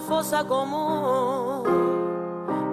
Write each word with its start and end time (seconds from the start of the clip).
fosa 0.00 0.44
común, 0.44 1.62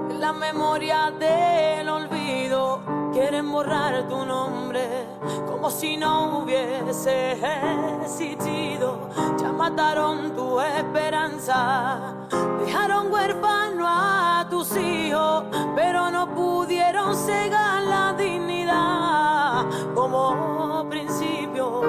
en 0.09 0.19
la 0.19 0.33
memoria 0.33 1.11
del 1.11 1.89
olvido. 1.89 2.81
Quieren 3.13 3.51
borrar 3.51 4.07
tu 4.07 4.25
nombre 4.25 5.07
como 5.45 5.69
si 5.69 5.97
no 5.97 6.39
hubiese 6.39 7.37
existido. 8.01 9.09
Ya 9.37 9.51
mataron 9.51 10.35
tu 10.35 10.59
esperanza, 10.59 12.15
dejaron 12.65 13.11
huérfano 13.11 13.85
a 13.87 14.47
tus 14.49 14.75
hijos, 14.75 15.43
pero 15.75 16.09
no 16.09 16.27
pudieron 16.33 17.15
cegar 17.15 17.83
la 17.83 18.13
dignidad 18.13 19.65
como 19.93 20.85
principio 20.89 21.81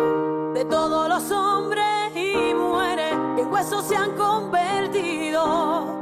de 0.52 0.64
todos 0.66 1.08
los 1.08 1.30
hombres 1.30 2.14
y 2.14 2.54
mujeres 2.54 3.16
que 3.36 3.42
huesos 3.44 3.84
se 3.84 3.96
han 3.96 4.12
convertido. 4.12 4.63
Todos 4.94 5.93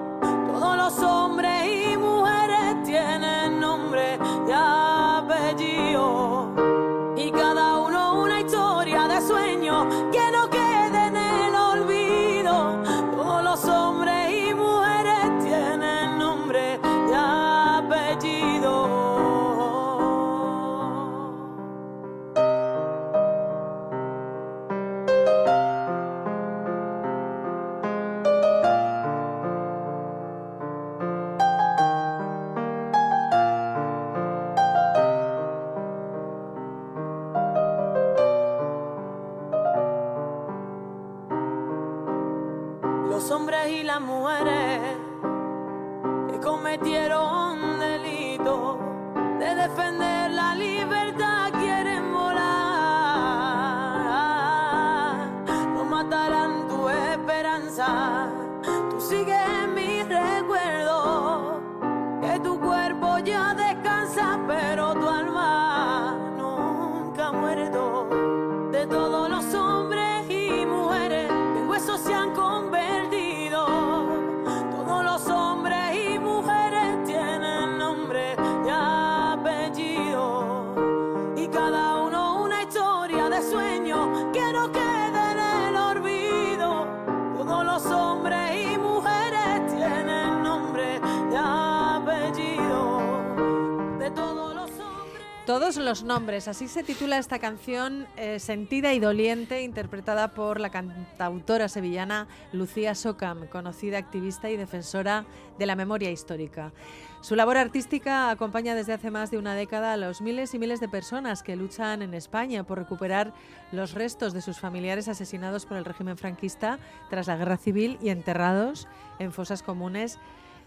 Todos 95.52 95.76
los 95.76 96.02
nombres, 96.02 96.48
así 96.48 96.66
se 96.66 96.82
titula 96.82 97.18
esta 97.18 97.38
canción 97.38 98.06
eh, 98.16 98.38
sentida 98.38 98.94
y 98.94 99.00
doliente, 99.00 99.60
interpretada 99.60 100.28
por 100.28 100.58
la 100.58 100.70
cantautora 100.70 101.68
sevillana 101.68 102.26
Lucía 102.54 102.94
Socam, 102.94 103.46
conocida 103.48 103.98
activista 103.98 104.48
y 104.48 104.56
defensora 104.56 105.26
de 105.58 105.66
la 105.66 105.76
memoria 105.76 106.10
histórica. 106.10 106.72
Su 107.20 107.36
labor 107.36 107.58
artística 107.58 108.30
acompaña 108.30 108.74
desde 108.74 108.94
hace 108.94 109.10
más 109.10 109.30
de 109.30 109.36
una 109.36 109.54
década 109.54 109.92
a 109.92 109.98
los 109.98 110.22
miles 110.22 110.54
y 110.54 110.58
miles 110.58 110.80
de 110.80 110.88
personas 110.88 111.42
que 111.42 111.54
luchan 111.54 112.00
en 112.00 112.14
España 112.14 112.64
por 112.64 112.78
recuperar 112.78 113.34
los 113.72 113.92
restos 113.92 114.32
de 114.32 114.40
sus 114.40 114.58
familiares 114.58 115.06
asesinados 115.06 115.66
por 115.66 115.76
el 115.76 115.84
régimen 115.84 116.16
franquista 116.16 116.78
tras 117.10 117.26
la 117.26 117.36
guerra 117.36 117.58
civil 117.58 117.98
y 118.00 118.08
enterrados 118.08 118.88
en 119.18 119.32
fosas 119.32 119.62
comunes 119.62 120.18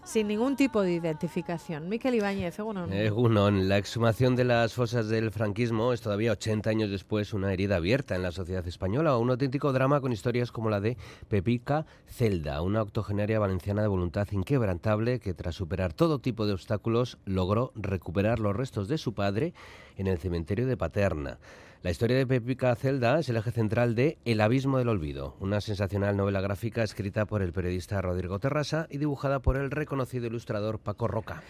sin 0.06 0.28
ningún 0.28 0.54
tipo 0.54 0.82
de 0.82 0.92
identificación. 0.92 1.88
Miquel 1.88 2.14
Ibáñez, 2.14 2.58
bueno, 2.58 2.86
Egunon, 2.86 3.68
la 3.68 3.76
exhumación 3.76 4.36
de 4.36 4.44
las 4.44 4.72
fosas 4.72 5.08
del 5.08 5.32
franquismo 5.32 5.92
es 5.92 6.00
todavía 6.00 6.30
80 6.30 6.70
años 6.70 6.90
después 6.90 7.34
una 7.34 7.52
herida 7.52 7.76
abierta 7.76 8.14
en 8.14 8.22
la 8.22 8.30
sociedad 8.30 8.66
española, 8.68 9.18
un 9.18 9.30
auténtico 9.30 9.72
drama 9.72 10.00
con 10.00 10.12
historias 10.12 10.52
como 10.52 10.70
la 10.70 10.80
de 10.80 10.96
Pepica 11.28 11.86
Celda, 12.06 12.62
una 12.62 12.82
octogenaria 12.82 13.40
valenciana 13.40 13.82
de 13.82 13.88
voluntad 13.88 14.28
inquebrantable 14.30 15.18
que 15.18 15.34
tras 15.34 15.56
superar 15.56 15.92
todo 15.92 16.20
tipo 16.20 16.46
de 16.46 16.52
obstáculos 16.52 17.18
logró 17.24 17.72
recuperar 17.74 18.38
los 18.38 18.54
restos 18.54 18.86
de 18.86 18.98
su 18.98 19.12
padre 19.12 19.54
en 19.96 20.06
el 20.06 20.18
cementerio 20.18 20.68
de 20.68 20.76
Paterna. 20.76 21.38
La 21.82 21.90
historia 21.92 22.16
de 22.16 22.26
Pepica 22.26 22.74
Celda 22.74 23.20
es 23.20 23.28
el 23.28 23.36
eje 23.36 23.52
central 23.52 23.94
de 23.94 24.18
El 24.24 24.40
abismo 24.40 24.78
del 24.78 24.88
olvido, 24.88 25.36
una 25.38 25.60
sensacional 25.60 26.16
novela 26.16 26.40
gráfica 26.40 26.82
escrita 26.82 27.26
por 27.26 27.42
el 27.42 27.52
periodista 27.52 28.00
Rodrigo 28.02 28.40
Terrasa 28.40 28.88
y 28.90 28.98
dibujada 28.98 29.38
por 29.38 29.56
el 29.56 29.70
reconocido 29.70 30.26
ilustrador 30.26 30.80
Paco 30.80 31.06
Roca. 31.06 31.42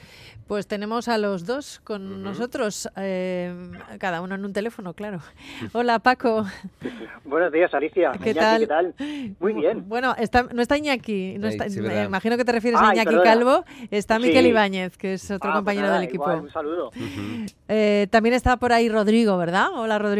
pues 0.46 0.66
tenemos 0.66 1.08
a 1.08 1.16
los 1.16 1.46
dos 1.46 1.80
con 1.84 2.22
nosotros, 2.22 2.86
eh, 2.96 3.54
cada 3.98 4.20
uno 4.20 4.34
en 4.34 4.44
un 4.44 4.52
teléfono, 4.52 4.92
claro. 4.92 5.20
Hola 5.72 6.00
Paco, 6.00 6.44
Buenos 7.24 7.50
días, 7.50 7.72
Alicia. 7.72 8.12
¿qué 8.22 8.30
Iñaki, 8.32 8.38
tal? 8.38 8.60
¿Qué 8.60 8.66
tal? 8.66 9.34
Muy 9.40 9.52
bien. 9.54 9.88
Bueno, 9.88 10.14
está, 10.18 10.42
no 10.42 10.60
está 10.60 10.76
Iñaki, 10.76 11.36
no 11.38 11.46
Ay, 11.46 11.52
está- 11.54 11.70
sí, 11.70 11.80
me 11.80 12.04
imagino 12.04 12.36
que 12.36 12.44
te 12.44 12.52
refieres 12.52 12.78
a 12.80 12.92
Iñaki 12.92 13.06
perdona. 13.06 13.24
Calvo, 13.24 13.64
está 13.90 14.18
Miquel 14.18 14.44
Sí. 14.44 14.50
Ibáñez, 14.50 14.98
que 14.98 15.14
es 15.14 15.24
otro 15.30 15.48
Ah, 15.48 15.52
pues 15.54 15.58
compañero 15.60 15.86
nada, 15.86 16.00
del 16.00 16.08
equipo. 16.08 16.24
igual, 16.24 16.40
un 16.44 16.50
saludo. 16.52 16.90
Eh, 17.68 18.06
también 18.10 18.34
está 18.34 18.58
por 18.58 18.72
ahí 18.72 18.88
Rodrigo, 18.90 19.36
¿verdad? 19.38 19.68
Hola 19.74 19.98
Rodrigo. 19.98 20.15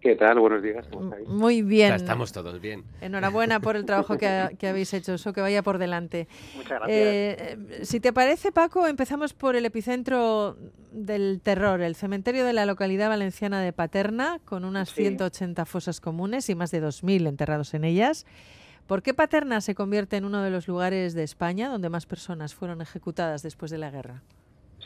¿Qué 0.00 0.14
tal? 0.14 0.38
Buenos 0.38 0.62
días. 0.62 0.86
¿Cómo 0.92 1.04
estáis? 1.12 1.28
Muy 1.28 1.62
bien. 1.62 1.88
Ya 1.88 1.96
estamos 1.96 2.30
todos 2.30 2.60
bien. 2.60 2.84
Enhorabuena 3.00 3.58
por 3.58 3.74
el 3.74 3.84
trabajo 3.84 4.16
que, 4.16 4.28
ha- 4.28 4.48
que 4.50 4.68
habéis 4.68 4.94
hecho, 4.94 5.14
eso 5.14 5.32
que 5.32 5.40
vaya 5.40 5.62
por 5.64 5.78
delante. 5.78 6.28
Muchas 6.54 6.78
gracias. 6.78 6.88
Eh, 6.88 7.80
si 7.82 7.98
te 7.98 8.12
parece, 8.12 8.52
Paco, 8.52 8.86
empezamos 8.86 9.34
por 9.34 9.56
el 9.56 9.64
epicentro 9.66 10.56
del 10.92 11.40
terror, 11.42 11.80
el 11.80 11.96
cementerio 11.96 12.44
de 12.44 12.52
la 12.52 12.64
localidad 12.64 13.08
valenciana 13.08 13.60
de 13.60 13.72
Paterna, 13.72 14.38
con 14.44 14.64
unas 14.64 14.90
Sí. 14.90 15.02
180 15.02 15.64
fosas 15.64 16.00
comunes 16.00 16.48
y 16.48 16.54
más 16.54 16.70
de 16.70 16.80
2.000 16.80 17.26
enterrados 17.26 17.74
en 17.74 17.82
ellas. 17.82 18.24
¿Por 18.86 19.02
qué 19.02 19.14
Paterna 19.14 19.60
se 19.60 19.74
convierte 19.74 20.16
en 20.16 20.24
uno 20.24 20.42
de 20.42 20.50
los 20.50 20.68
lugares 20.68 21.12
de 21.14 21.24
España 21.24 21.68
donde 21.68 21.90
más 21.90 22.06
personas 22.06 22.54
fueron 22.54 22.80
ejecutadas 22.80 23.42
después 23.42 23.70
de 23.72 23.78
la 23.78 23.90
guerra? 23.90 24.22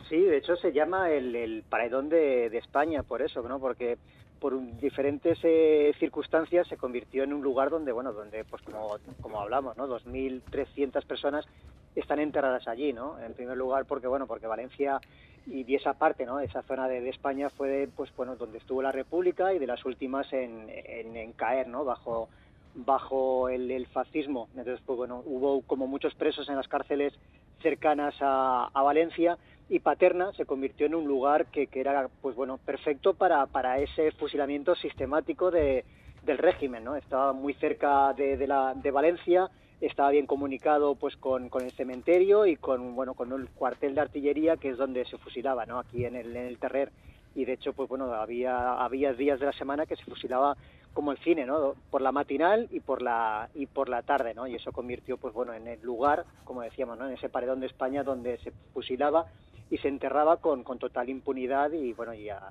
Sí, 0.09 0.21
de 0.21 0.37
hecho 0.37 0.57
se 0.57 0.73
llama 0.73 1.11
el, 1.11 1.35
el 1.35 1.63
paredón 1.69 2.09
de, 2.09 2.51
de 2.51 2.59
España 2.59 3.03
por 3.03 3.23
eso, 3.23 3.43
¿no? 3.43 3.59
Porque 3.59 3.99
por 4.41 4.61
diferentes 4.79 5.39
eh, 5.45 5.95
circunstancias 6.01 6.67
se 6.67 6.77
convirtió 6.77 7.23
en 7.23 7.33
un 7.33 7.43
lugar 7.43 7.71
donde, 7.71 7.93
bueno, 7.93 8.13
donde, 8.13 8.45
pues 8.45 8.61
como, 8.63 8.97
como 9.21 9.41
hablamos, 9.41 9.77
¿no? 9.77 9.87
2.300 9.87 11.07
personas 11.07 11.47
están 11.95 12.19
enterradas 12.19 12.67
allí, 12.67 12.93
¿no? 12.93 13.21
En 13.21 13.35
primer 13.35 13.57
lugar 13.57 13.85
porque, 13.87 14.09
bueno, 14.09 14.27
porque 14.27 14.49
Valencia 14.49 15.01
y 15.47 15.65
de 15.65 15.77
esa 15.77 15.95
parte, 15.95 16.27
¿no? 16.27 16.41
Esa 16.41 16.63
zona 16.63 16.89
de, 16.89 17.01
de 17.01 17.11
España 17.11 17.51
fue, 17.51 17.89
pues 17.95 18.11
bueno, 18.17 18.35
donde 18.35 18.59
estuvo 18.59 18.83
la 18.83 18.93
República 18.93 19.55
y 19.55 19.61
de 19.61 19.67
las 19.67 19.85
últimas 19.85 20.33
en, 20.33 20.69
en, 20.69 21.17
en 21.17 21.33
caer, 21.33 21.69
¿no? 21.69 21.85
Bajo 21.85 22.29
bajo 22.75 23.49
el, 23.49 23.71
el 23.71 23.87
fascismo. 23.87 24.49
Entonces, 24.57 24.81
pues 24.85 24.97
bueno, 24.97 25.23
hubo 25.27 25.63
como 25.63 25.87
muchos 25.87 26.15
presos 26.15 26.49
en 26.49 26.57
las 26.57 26.69
cárceles 26.69 27.13
cercanas 27.61 28.15
a, 28.21 28.71
a 28.73 28.83
Valencia 28.83 29.39
y 29.69 29.79
Paterna 29.81 30.33
se 30.33 30.45
convirtió 30.45 30.87
en 30.87 30.95
un 30.95 31.07
lugar 31.07 31.47
que, 31.47 31.67
que 31.67 31.81
era 31.81 32.09
pues 32.21 32.37
bueno 32.37 32.59
perfecto 32.59 33.15
para, 33.15 33.47
para 33.47 33.79
ese 33.79 34.13
fusilamiento 34.13 34.75
sistemático 34.75 35.51
de, 35.51 35.85
del 36.23 36.39
régimen 36.39 36.85
no 36.85 36.97
estaba 36.97 37.33
muy 37.33 37.55
cerca 37.55 38.13
de, 38.13 38.37
de, 38.37 38.47
la, 38.47 38.75
de 38.75 38.91
Valencia 38.91 39.51
estaba 39.81 40.11
bien 40.11 40.27
comunicado 40.27 40.95
pues 40.95 41.17
con, 41.17 41.49
con, 41.49 41.65
el 41.65 41.73
cementerio 41.73 42.47
y 42.47 42.57
con 42.57 42.95
bueno 42.95 43.15
con 43.15 43.33
el 43.33 43.49
cuartel 43.49 43.95
de 43.95 44.01
artillería 44.01 44.57
que 44.57 44.71
es 44.71 44.77
donde 44.77 45.05
se 45.05 45.19
fusilaba 45.19 45.67
no 45.67 45.79
aquí 45.79 46.05
en 46.05 46.17
el, 46.17 46.37
en 46.37 46.47
el 46.47 46.59
Terrer. 46.59 46.93
Y 47.35 47.45
de 47.45 47.55
hecho 47.55 47.73
pues 47.73 47.89
bueno 47.89 48.13
había 48.13 48.75
había 48.75 49.13
días 49.13 49.41
de 49.41 49.47
la 49.47 49.53
semana 49.53 49.87
que 49.87 49.97
se 49.97 50.05
fusilaba 50.05 50.57
como 50.93 51.11
el 51.11 51.19
cine 51.19 51.47
no 51.47 51.75
por 51.91 52.01
la 52.03 52.13
matinal 52.13 52.69
y 52.71 52.81
por 52.81 53.03
la 53.03 53.49
y 53.55 53.67
por 53.67 53.89
la 53.89 54.03
tarde 54.03 54.35
no 54.35 54.47
y 54.47 54.55
eso 54.55 54.71
convirtió 54.71 55.17
pues 55.17 55.35
bueno 55.35 55.53
en 55.55 55.67
el 55.67 55.81
lugar 55.83 56.27
como 56.45 56.63
decíamos 56.63 56.99
no 56.99 57.09
en 57.09 57.15
ese 57.15 57.29
paredón 57.29 57.61
de 57.61 57.67
España 57.67 58.05
donde 58.05 58.39
se 58.39 58.53
fusilaba 58.73 59.27
y 59.73 59.79
se 59.79 59.89
enterraba 59.89 60.37
con, 60.37 60.65
con 60.65 60.79
total 60.79 61.09
impunidad 61.09 61.73
y 61.73 61.95
bueno 61.95 62.13
y, 62.13 62.29
a, 62.29 62.43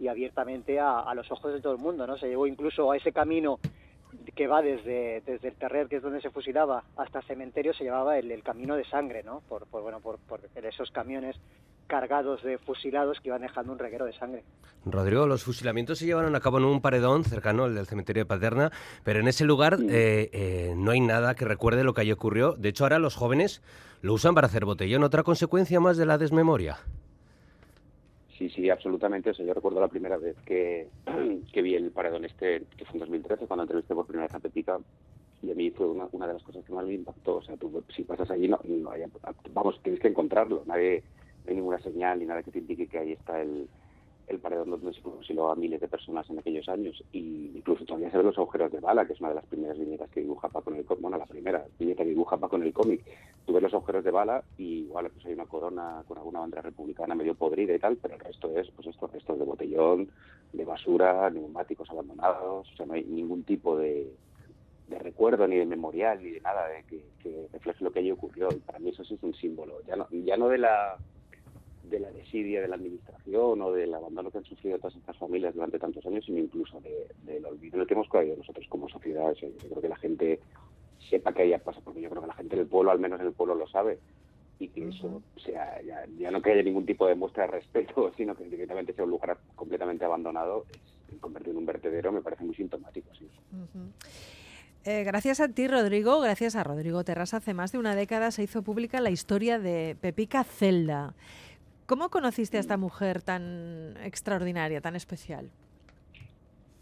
y 0.00 0.08
abiertamente 0.08 0.80
a, 0.80 1.14
los 1.14 1.30
ojos 1.30 1.54
de 1.54 1.60
todo 1.60 1.72
el 1.72 1.78
mundo 1.78 2.04
no 2.04 2.18
se 2.18 2.26
llevó 2.26 2.48
incluso 2.48 2.90
a 2.90 2.96
ese 2.96 3.12
camino 3.12 3.60
que 4.34 4.48
va 4.48 4.60
desde, 4.60 5.22
desde 5.24 5.48
el 5.48 5.54
terrer, 5.54 5.86
que 5.86 5.96
es 5.96 6.02
donde 6.02 6.20
se 6.20 6.30
fusilaba, 6.30 6.82
hasta 6.96 7.20
el 7.20 7.24
cementerio, 7.26 7.72
se 7.74 7.84
llevaba 7.84 8.18
el, 8.18 8.42
camino 8.42 8.74
de 8.76 8.84
sangre, 8.84 9.22
¿no? 9.22 9.42
Por, 9.48 9.68
bueno, 9.70 10.00
por, 10.00 10.18
por 10.18 10.40
esos 10.64 10.90
camiones 10.90 11.36
cargados 11.86 12.42
de 12.42 12.58
fusilados 12.58 13.20
que 13.20 13.28
iban 13.28 13.42
dejando 13.42 13.72
un 13.72 13.78
reguero 13.78 14.04
de 14.04 14.12
sangre. 14.14 14.44
Rodrigo, 14.86 15.26
los 15.26 15.44
fusilamientos 15.44 15.98
se 15.98 16.06
llevaron 16.06 16.34
a 16.36 16.40
cabo 16.40 16.58
en 16.58 16.64
un 16.64 16.80
paredón 16.80 17.24
cercano 17.24 17.64
al 17.64 17.74
del 17.74 17.86
cementerio 17.86 18.22
de 18.22 18.26
Paterna, 18.26 18.70
pero 19.02 19.20
en 19.20 19.28
ese 19.28 19.44
lugar 19.44 19.78
eh, 19.88 20.28
eh, 20.32 20.74
no 20.76 20.90
hay 20.90 21.00
nada 21.00 21.34
que 21.34 21.44
recuerde 21.44 21.84
lo 21.84 21.94
que 21.94 22.02
allí 22.02 22.12
ocurrió. 22.12 22.52
De 22.52 22.68
hecho, 22.68 22.84
ahora 22.84 22.98
los 22.98 23.16
jóvenes 23.16 23.62
lo 24.02 24.12
usan 24.12 24.34
para 24.34 24.46
hacer 24.46 24.64
botellón. 24.66 25.02
¿Otra 25.02 25.22
consecuencia 25.22 25.80
más 25.80 25.96
de 25.96 26.06
la 26.06 26.18
desmemoria? 26.18 26.76
Sí, 28.36 28.50
sí, 28.50 28.68
absolutamente. 28.68 29.30
O 29.30 29.32
yo 29.32 29.54
recuerdo 29.54 29.80
la 29.80 29.88
primera 29.88 30.18
vez 30.18 30.36
que, 30.44 30.88
que 31.52 31.62
vi 31.62 31.74
el 31.74 31.90
paredón 31.90 32.24
este, 32.24 32.64
que 32.76 32.84
fue 32.84 32.94
en 32.94 33.00
2013, 33.00 33.46
cuando 33.46 33.62
entrevisté 33.62 33.94
por 33.94 34.06
primera 34.06 34.26
vez 34.26 34.34
a 34.34 34.40
Pepita, 34.40 34.78
y 35.42 35.50
a 35.50 35.54
mí 35.54 35.70
fue 35.70 35.86
una, 35.86 36.08
una 36.12 36.26
de 36.26 36.34
las 36.34 36.42
cosas 36.42 36.64
que 36.64 36.72
más 36.72 36.84
me 36.84 36.94
impactó. 36.94 37.36
O 37.36 37.42
sea, 37.42 37.56
tú 37.56 37.82
si 37.94 38.02
pasas 38.02 38.30
allí, 38.30 38.48
no, 38.48 38.60
no 38.64 38.90
vamos, 39.52 39.80
tienes 39.82 40.00
que 40.00 40.08
encontrarlo. 40.08 40.62
Nadie 40.66 41.02
no 41.44 41.50
hay 41.50 41.56
ninguna 41.56 41.78
señal 41.80 42.18
ni 42.18 42.26
nada 42.26 42.42
que 42.42 42.50
te 42.50 42.58
indique 42.58 42.86
que 42.86 42.98
ahí 42.98 43.12
está 43.12 43.40
el, 43.40 43.68
el 44.26 44.38
paredón 44.38 44.70
donde 44.70 44.92
se 44.92 45.00
fusiló 45.00 45.50
a 45.50 45.56
miles 45.56 45.80
de 45.80 45.88
personas 45.88 46.28
en 46.30 46.38
aquellos 46.38 46.68
años. 46.68 47.02
Y 47.12 47.52
incluso 47.54 47.84
todavía 47.84 48.10
se 48.10 48.16
ven 48.16 48.26
los 48.26 48.38
agujeros 48.38 48.72
de 48.72 48.80
bala, 48.80 49.06
que 49.06 49.12
es 49.12 49.20
una 49.20 49.30
de 49.30 49.36
las 49.36 49.46
primeras 49.46 49.78
viñetas 49.78 50.10
que 50.10 50.20
dibuja 50.20 50.48
Paco 50.48 50.70
en 50.70 50.76
el 50.76 50.84
cómic. 50.84 51.02
Bueno, 51.02 51.18
la 51.18 51.26
primera 51.26 51.64
viñeta 51.78 52.02
que 52.02 52.10
dibuja 52.10 52.36
Paco 52.36 52.56
en 52.56 52.62
el 52.62 52.72
cómic. 52.72 53.04
Tú 53.44 53.52
ves 53.52 53.62
los 53.62 53.74
agujeros 53.74 54.04
de 54.04 54.10
bala 54.10 54.42
y 54.56 54.84
igual 54.84 55.10
pues 55.10 55.26
hay 55.26 55.34
una 55.34 55.46
corona 55.46 56.02
con 56.08 56.16
alguna 56.16 56.40
bandera 56.40 56.62
republicana 56.62 57.14
medio 57.14 57.34
podrida 57.34 57.74
y 57.74 57.78
tal, 57.78 57.96
pero 57.96 58.14
el 58.14 58.20
resto 58.20 58.50
es 58.58 58.70
pues 58.70 58.88
estos 58.88 59.12
restos 59.12 59.38
de 59.38 59.44
botellón, 59.44 60.08
de 60.52 60.64
basura, 60.64 61.28
neumáticos 61.28 61.90
abandonados. 61.90 62.70
O 62.72 62.76
sea, 62.76 62.86
no 62.86 62.94
hay 62.94 63.04
ningún 63.04 63.44
tipo 63.44 63.76
de, 63.76 64.10
de 64.88 64.98
recuerdo, 64.98 65.46
ni 65.46 65.56
de 65.56 65.66
memorial, 65.66 66.22
ni 66.22 66.30
de 66.30 66.40
nada 66.40 66.68
de 66.68 66.84
que, 66.84 67.04
que 67.22 67.48
refleje 67.52 67.84
lo 67.84 67.92
que 67.92 67.98
allí 67.98 68.10
ocurrió. 68.10 68.48
Y 68.50 68.60
para 68.60 68.78
mí 68.78 68.88
eso 68.88 69.04
sí 69.04 69.14
es 69.14 69.22
un 69.22 69.34
símbolo. 69.34 69.82
Ya 69.86 69.96
no, 69.96 70.06
ya 70.10 70.38
no 70.38 70.48
de 70.48 70.58
la 70.58 70.96
de 71.90 72.00
la 72.00 72.10
desidia 72.10 72.60
de 72.60 72.68
la 72.68 72.76
administración 72.76 73.60
o 73.60 73.72
del 73.72 73.94
abandono 73.94 74.30
que 74.30 74.38
han 74.38 74.44
sufrido 74.44 74.78
todas 74.78 74.96
estas 74.96 75.16
familias 75.16 75.54
durante 75.54 75.78
tantos 75.78 76.04
años, 76.06 76.24
sino 76.24 76.38
incluso 76.38 76.80
del 76.80 77.42
de, 77.42 77.46
olvido 77.46 77.76
en 77.76 77.80
el 77.82 77.86
que 77.86 77.94
hemos 77.94 78.08
caído 78.08 78.36
nosotros 78.36 78.66
como 78.68 78.88
sociedad. 78.88 79.32
yo 79.34 79.48
creo 79.56 79.80
que 79.82 79.88
la 79.88 79.96
gente 79.96 80.40
sepa 81.10 81.32
que 81.32 81.42
haya 81.42 81.58
pasa, 81.58 81.80
porque 81.84 82.00
yo 82.00 82.10
creo 82.10 82.22
que 82.22 82.28
la 82.28 82.34
gente 82.34 82.56
del 82.56 82.66
pueblo, 82.66 82.90
al 82.90 82.98
menos 82.98 83.20
en 83.20 83.26
el 83.26 83.32
pueblo, 83.32 83.54
lo 83.54 83.66
sabe, 83.68 83.98
y 84.58 84.68
que 84.68 84.88
eso 84.88 85.22
sea, 85.44 85.80
ya, 85.82 86.30
no 86.30 86.40
que 86.40 86.52
haya 86.52 86.62
ningún 86.62 86.86
tipo 86.86 87.06
de 87.06 87.14
muestra 87.14 87.44
de 87.44 87.52
respeto, 87.52 88.12
sino 88.16 88.34
que 88.34 88.44
directamente 88.44 88.92
sea 88.94 89.04
un 89.04 89.10
lugar 89.10 89.38
completamente 89.54 90.04
abandonado, 90.04 90.64
es, 90.72 91.18
convertido 91.20 91.52
en 91.52 91.58
un 91.58 91.66
vertedero, 91.66 92.10
me 92.10 92.22
parece 92.22 92.44
muy 92.44 92.54
sintomático. 92.56 93.08
Sí. 93.14 93.28
Eh, 94.84 95.04
gracias 95.04 95.40
a 95.40 95.48
ti, 95.48 95.68
Rodrigo, 95.68 96.20
gracias 96.20 96.56
a 96.56 96.64
Rodrigo 96.64 97.04
Terras, 97.04 97.34
hace 97.34 97.54
más 97.54 97.72
de 97.72 97.78
una 97.78 97.94
década 97.94 98.30
se 98.30 98.42
hizo 98.42 98.62
pública 98.62 99.00
la 99.00 99.10
historia 99.10 99.58
de 99.58 99.96
Pepica 100.00 100.44
Celda. 100.44 101.14
¿Cómo 101.86 102.08
conociste 102.08 102.56
a 102.56 102.60
esta 102.60 102.78
mujer 102.78 103.20
tan 103.20 103.96
extraordinaria, 104.02 104.80
tan 104.80 104.96
especial? 104.96 105.50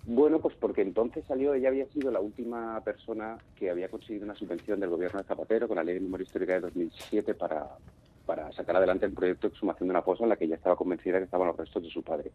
Bueno, 0.06 0.38
pues 0.40 0.54
porque 0.54 0.82
entonces 0.82 1.24
salió, 1.26 1.54
ella 1.54 1.70
había 1.70 1.86
sido 1.86 2.12
la 2.12 2.20
última 2.20 2.80
persona 2.84 3.38
que 3.56 3.70
había 3.70 3.88
conseguido 3.88 4.24
una 4.24 4.36
subvención 4.36 4.78
del 4.78 4.90
gobierno 4.90 5.20
de 5.20 5.26
Zapatero 5.26 5.66
con 5.66 5.76
la 5.76 5.84
Ley 5.84 5.94
de 5.94 6.00
Memoria 6.00 6.24
Histórica 6.24 6.54
de 6.54 6.60
2007 6.60 7.34
para, 7.34 7.66
para 8.26 8.52
sacar 8.52 8.76
adelante 8.76 9.06
el 9.06 9.12
proyecto 9.12 9.48
de 9.48 9.54
exhumación 9.54 9.88
de 9.88 9.92
una 9.92 10.02
fosa 10.02 10.22
en 10.22 10.28
la 10.28 10.36
que 10.36 10.44
ella 10.44 10.56
estaba 10.56 10.76
convencida 10.76 11.18
que 11.18 11.24
estaban 11.24 11.48
los 11.48 11.56
restos 11.56 11.82
de 11.82 11.90
su 11.90 12.02
padre. 12.02 12.30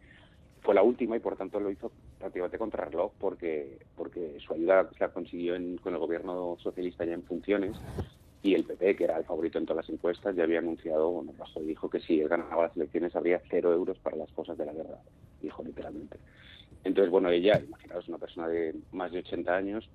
Fue 0.60 0.74
la 0.74 0.82
última 0.82 1.16
y 1.16 1.20
por 1.20 1.36
tanto 1.36 1.60
lo 1.60 1.70
hizo 1.70 1.90
prácticamente 2.18 2.58
contra 2.58 2.84
reloj 2.84 3.12
porque, 3.18 3.78
porque 3.96 4.36
su 4.46 4.52
ayuda 4.52 4.90
la 4.98 5.08
consiguió 5.08 5.54
con 5.82 5.94
el 5.94 5.98
gobierno 5.98 6.56
socialista 6.58 7.06
ya 7.06 7.14
en 7.14 7.22
funciones 7.22 7.78
y 8.42 8.54
el 8.54 8.64
PP, 8.64 8.96
que 8.96 9.04
era 9.04 9.18
el 9.18 9.24
favorito 9.24 9.58
en 9.58 9.66
todas 9.66 9.84
las 9.84 9.94
encuestas, 9.94 10.36
ya 10.36 10.44
había 10.44 10.60
anunciado, 10.60 11.10
bueno, 11.10 11.32
Rajoy 11.36 11.64
dijo 11.64 11.90
que 11.90 12.00
si 12.00 12.20
él 12.20 12.28
ganaba 12.28 12.64
las 12.64 12.76
elecciones 12.76 13.14
habría 13.16 13.42
cero 13.50 13.72
euros 13.72 13.98
para 13.98 14.16
las 14.16 14.30
cosas 14.32 14.56
de 14.56 14.66
la 14.66 14.72
guerra, 14.72 14.98
dijo 15.40 15.62
literalmente. 15.64 16.18
Entonces, 16.84 17.10
bueno, 17.10 17.30
ella, 17.30 17.60
imaginaos, 17.60 18.08
una 18.08 18.18
persona 18.18 18.48
de 18.48 18.74
más 18.92 19.10
de 19.10 19.18
80 19.18 19.54
años, 19.54 19.88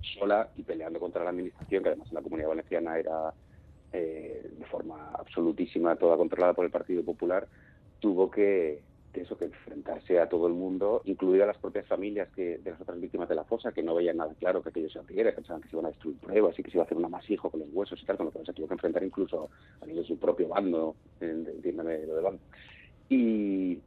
sola 0.00 0.48
y 0.56 0.62
peleando 0.62 1.00
contra 1.00 1.24
la 1.24 1.30
administración, 1.30 1.82
que 1.82 1.88
además 1.88 2.08
en 2.08 2.14
la 2.14 2.22
comunidad 2.22 2.48
valenciana 2.48 2.98
era 2.98 3.34
eh, 3.92 4.50
de 4.56 4.64
forma 4.66 5.10
absolutísima, 5.18 5.96
toda 5.96 6.16
controlada 6.16 6.54
por 6.54 6.64
el 6.64 6.70
Partido 6.70 7.02
Popular, 7.02 7.48
tuvo 7.98 8.30
que, 8.30 8.82
que 9.12 9.22
eso, 9.22 9.36
que 9.36 9.46
enfrentarse 9.46 10.20
a 10.20 10.28
todo 10.28 10.46
el 10.46 10.54
mundo, 10.54 11.02
incluidas 11.04 11.46
las 11.46 11.58
propias 11.58 11.86
familias 11.86 12.28
que, 12.34 12.58
de 12.58 12.70
las 12.70 12.80
otras 12.80 13.00
víctimas 13.00 13.28
de 13.28 13.34
la 13.34 13.44
fosa, 13.44 13.72
que 13.72 13.82
no 13.82 13.94
veían 13.94 14.18
nada 14.18 14.34
claro 14.38 14.62
que 14.62 14.68
aquello 14.68 14.90
se 14.90 14.98
abriera, 14.98 15.34
pensaban 15.34 15.62
que 15.62 15.68
se 15.68 15.76
iban 15.76 15.86
a 15.86 15.90
destruir 15.90 16.16
pruebas 16.18 16.58
y 16.58 16.62
que 16.62 16.70
se 16.70 16.76
iba 16.76 16.84
a 16.84 16.86
hacer 16.86 16.96
un 16.96 17.04
amasijo 17.04 17.50
con 17.50 17.60
los 17.60 17.68
huesos 17.72 18.00
y 18.00 18.06
tal, 18.06 18.16
con 18.16 18.26
lo 18.26 18.32
que 18.32 18.44
se 18.44 18.52
tuvo 18.52 18.68
que 18.68 18.74
enfrentar 18.74 19.02
incluso 19.02 19.50
a 19.80 19.86
nivel 19.86 20.02
de 20.02 20.08
su 20.08 20.18
propio 20.18 20.48
bando, 20.48 20.94
entiéndame 21.20 22.06
lo 22.06 22.14
de 22.16 22.22
bando. 22.22 22.40
Y 23.08 23.80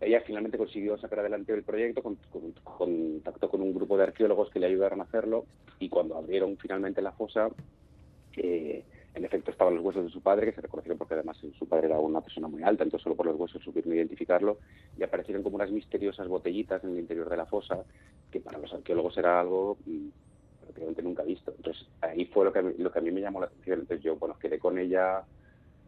ella 0.00 0.22
finalmente 0.26 0.58
consiguió 0.58 0.98
sacar 0.98 1.20
adelante 1.20 1.52
el 1.52 1.62
proyecto, 1.62 2.02
con, 2.02 2.18
contactó 2.64 3.50
con 3.50 3.62
un 3.62 3.74
grupo 3.74 3.96
de 3.96 4.04
arqueólogos 4.04 4.50
que 4.50 4.58
le 4.58 4.66
ayudaron 4.66 5.00
a 5.00 5.04
hacerlo 5.04 5.44
y 5.78 5.88
cuando 5.88 6.16
abrieron 6.16 6.56
finalmente 6.56 7.02
la 7.02 7.12
fosa, 7.12 7.50
eh, 8.36 8.84
en 9.14 9.24
efecto, 9.24 9.50
estaban 9.50 9.74
los 9.74 9.84
huesos 9.84 10.04
de 10.04 10.10
su 10.10 10.20
padre, 10.20 10.46
que 10.46 10.52
se 10.52 10.60
reconocieron 10.60 10.98
porque 10.98 11.14
además 11.14 11.36
su 11.58 11.68
padre 11.68 11.88
era 11.88 11.98
una 11.98 12.20
persona 12.20 12.48
muy 12.48 12.62
alta, 12.62 12.84
entonces 12.84 13.02
solo 13.02 13.16
por 13.16 13.26
los 13.26 13.36
huesos 13.36 13.62
supieron 13.62 13.94
identificarlo, 13.94 14.58
y 14.96 15.02
aparecieron 15.02 15.42
como 15.42 15.56
unas 15.56 15.70
misteriosas 15.70 16.28
botellitas 16.28 16.82
en 16.84 16.90
el 16.90 17.00
interior 17.00 17.28
de 17.28 17.36
la 17.36 17.46
fosa, 17.46 17.84
que 18.30 18.40
para 18.40 18.58
los 18.58 18.72
arqueólogos 18.72 19.18
era 19.18 19.40
algo 19.40 19.78
mm, 19.84 20.08
prácticamente 20.60 21.02
nunca 21.02 21.22
visto. 21.24 21.52
Entonces 21.56 21.86
ahí 22.00 22.26
fue 22.26 22.44
lo 22.44 22.52
que, 22.52 22.62
lo 22.62 22.92
que 22.92 22.98
a 22.98 23.02
mí 23.02 23.10
me 23.10 23.20
llamó 23.20 23.40
la 23.40 23.46
atención. 23.46 23.80
Entonces 23.80 24.04
yo, 24.04 24.16
bueno, 24.16 24.38
quedé 24.38 24.58
con 24.58 24.78
ella 24.78 25.24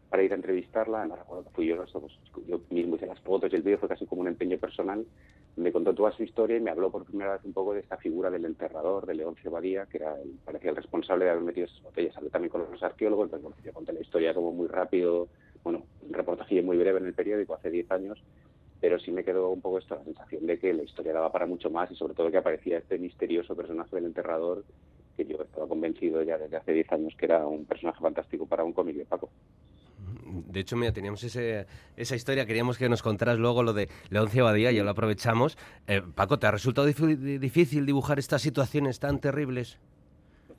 para 0.09 0.23
ir 0.23 0.31
a 0.31 0.35
entrevistarla, 0.35 1.05
no 1.07 1.15
recuerdo 1.15 1.49
fui 1.55 1.67
yo, 1.67 1.75
pues, 1.77 2.13
yo 2.45 2.61
mismo 2.69 2.97
hice 2.97 3.07
las 3.07 3.19
fotos 3.21 3.51
y 3.51 3.55
el 3.55 3.63
vídeo 3.63 3.79
fue 3.79 3.89
casi 3.89 4.05
como 4.05 4.21
un 4.21 4.27
empeño 4.27 4.59
personal, 4.59 5.03
me 5.55 5.71
contó 5.71 5.93
toda 5.93 6.11
su 6.11 6.23
historia 6.23 6.57
y 6.57 6.61
me 6.61 6.71
habló 6.71 6.91
por 6.91 7.05
primera 7.05 7.33
vez 7.33 7.43
un 7.43 7.53
poco 7.53 7.73
de 7.73 7.81
esta 7.81 7.97
figura 7.97 8.29
del 8.29 8.45
enterrador, 8.45 9.05
de 9.05 9.13
Leoncio 9.13 9.51
Badía, 9.51 9.85
que 9.85 9.97
era 9.97 10.19
el, 10.19 10.31
parecía 10.43 10.71
el 10.71 10.75
responsable 10.75 11.25
de 11.25 11.31
haber 11.31 11.43
metido 11.43 11.67
esas 11.67 11.83
botellas. 11.83 12.17
Hablé 12.17 12.29
también 12.29 12.49
con 12.49 12.65
los 12.71 12.81
arqueólogos, 12.81 13.29
bueno, 13.29 13.55
yo 13.63 13.73
conté 13.73 13.93
la 13.93 14.01
historia 14.01 14.33
como 14.33 14.51
muy 14.51 14.67
rápido, 14.67 15.27
bueno, 15.63 15.83
un 16.01 16.13
reportaje 16.13 16.61
muy 16.61 16.77
breve 16.77 16.99
en 16.99 17.05
el 17.05 17.13
periódico 17.13 17.53
hace 17.53 17.69
10 17.69 17.91
años, 17.91 18.23
pero 18.81 18.99
sí 18.99 19.11
me 19.11 19.23
quedó 19.23 19.49
un 19.49 19.61
poco 19.61 19.77
esto, 19.77 19.95
la 19.95 20.03
sensación 20.03 20.45
de 20.47 20.59
que 20.59 20.73
la 20.73 20.83
historia 20.83 21.13
daba 21.13 21.31
para 21.31 21.45
mucho 21.45 21.69
más 21.69 21.89
y 21.91 21.95
sobre 21.95 22.15
todo 22.15 22.31
que 22.31 22.37
aparecía 22.37 22.79
este 22.79 22.97
misterioso 22.97 23.55
personaje 23.55 23.95
del 23.95 24.05
enterrador 24.05 24.65
que 25.15 25.25
yo 25.25 25.37
estaba 25.41 25.67
convencido 25.67 26.23
ya 26.23 26.37
desde 26.37 26.57
hace 26.57 26.73
10 26.73 26.91
años 26.91 27.13
que 27.17 27.25
era 27.25 27.45
un 27.45 27.65
personaje 27.65 28.01
fantástico 28.01 28.47
para 28.47 28.63
un 28.63 28.73
cómic 28.73 28.95
de 28.95 29.05
Paco. 29.05 29.29
De 30.25 30.59
hecho, 30.59 30.75
mira, 30.75 30.91
teníamos 30.91 31.23
ese, 31.23 31.65
esa 31.97 32.15
historia, 32.15 32.45
queríamos 32.45 32.77
que 32.77 32.89
nos 32.89 33.01
contaras 33.01 33.37
luego 33.37 33.63
lo 33.63 33.73
de 33.73 33.89
Leoncio 34.09 34.45
Badía, 34.45 34.71
ya 34.71 34.83
lo 34.83 34.91
aprovechamos. 34.91 35.57
Eh, 35.87 36.01
Paco, 36.15 36.39
¿te 36.39 36.47
ha 36.47 36.51
resultado 36.51 36.87
difícil 36.87 37.85
dibujar 37.85 38.19
estas 38.19 38.41
situaciones 38.41 38.99
tan 38.99 39.19
terribles? 39.19 39.79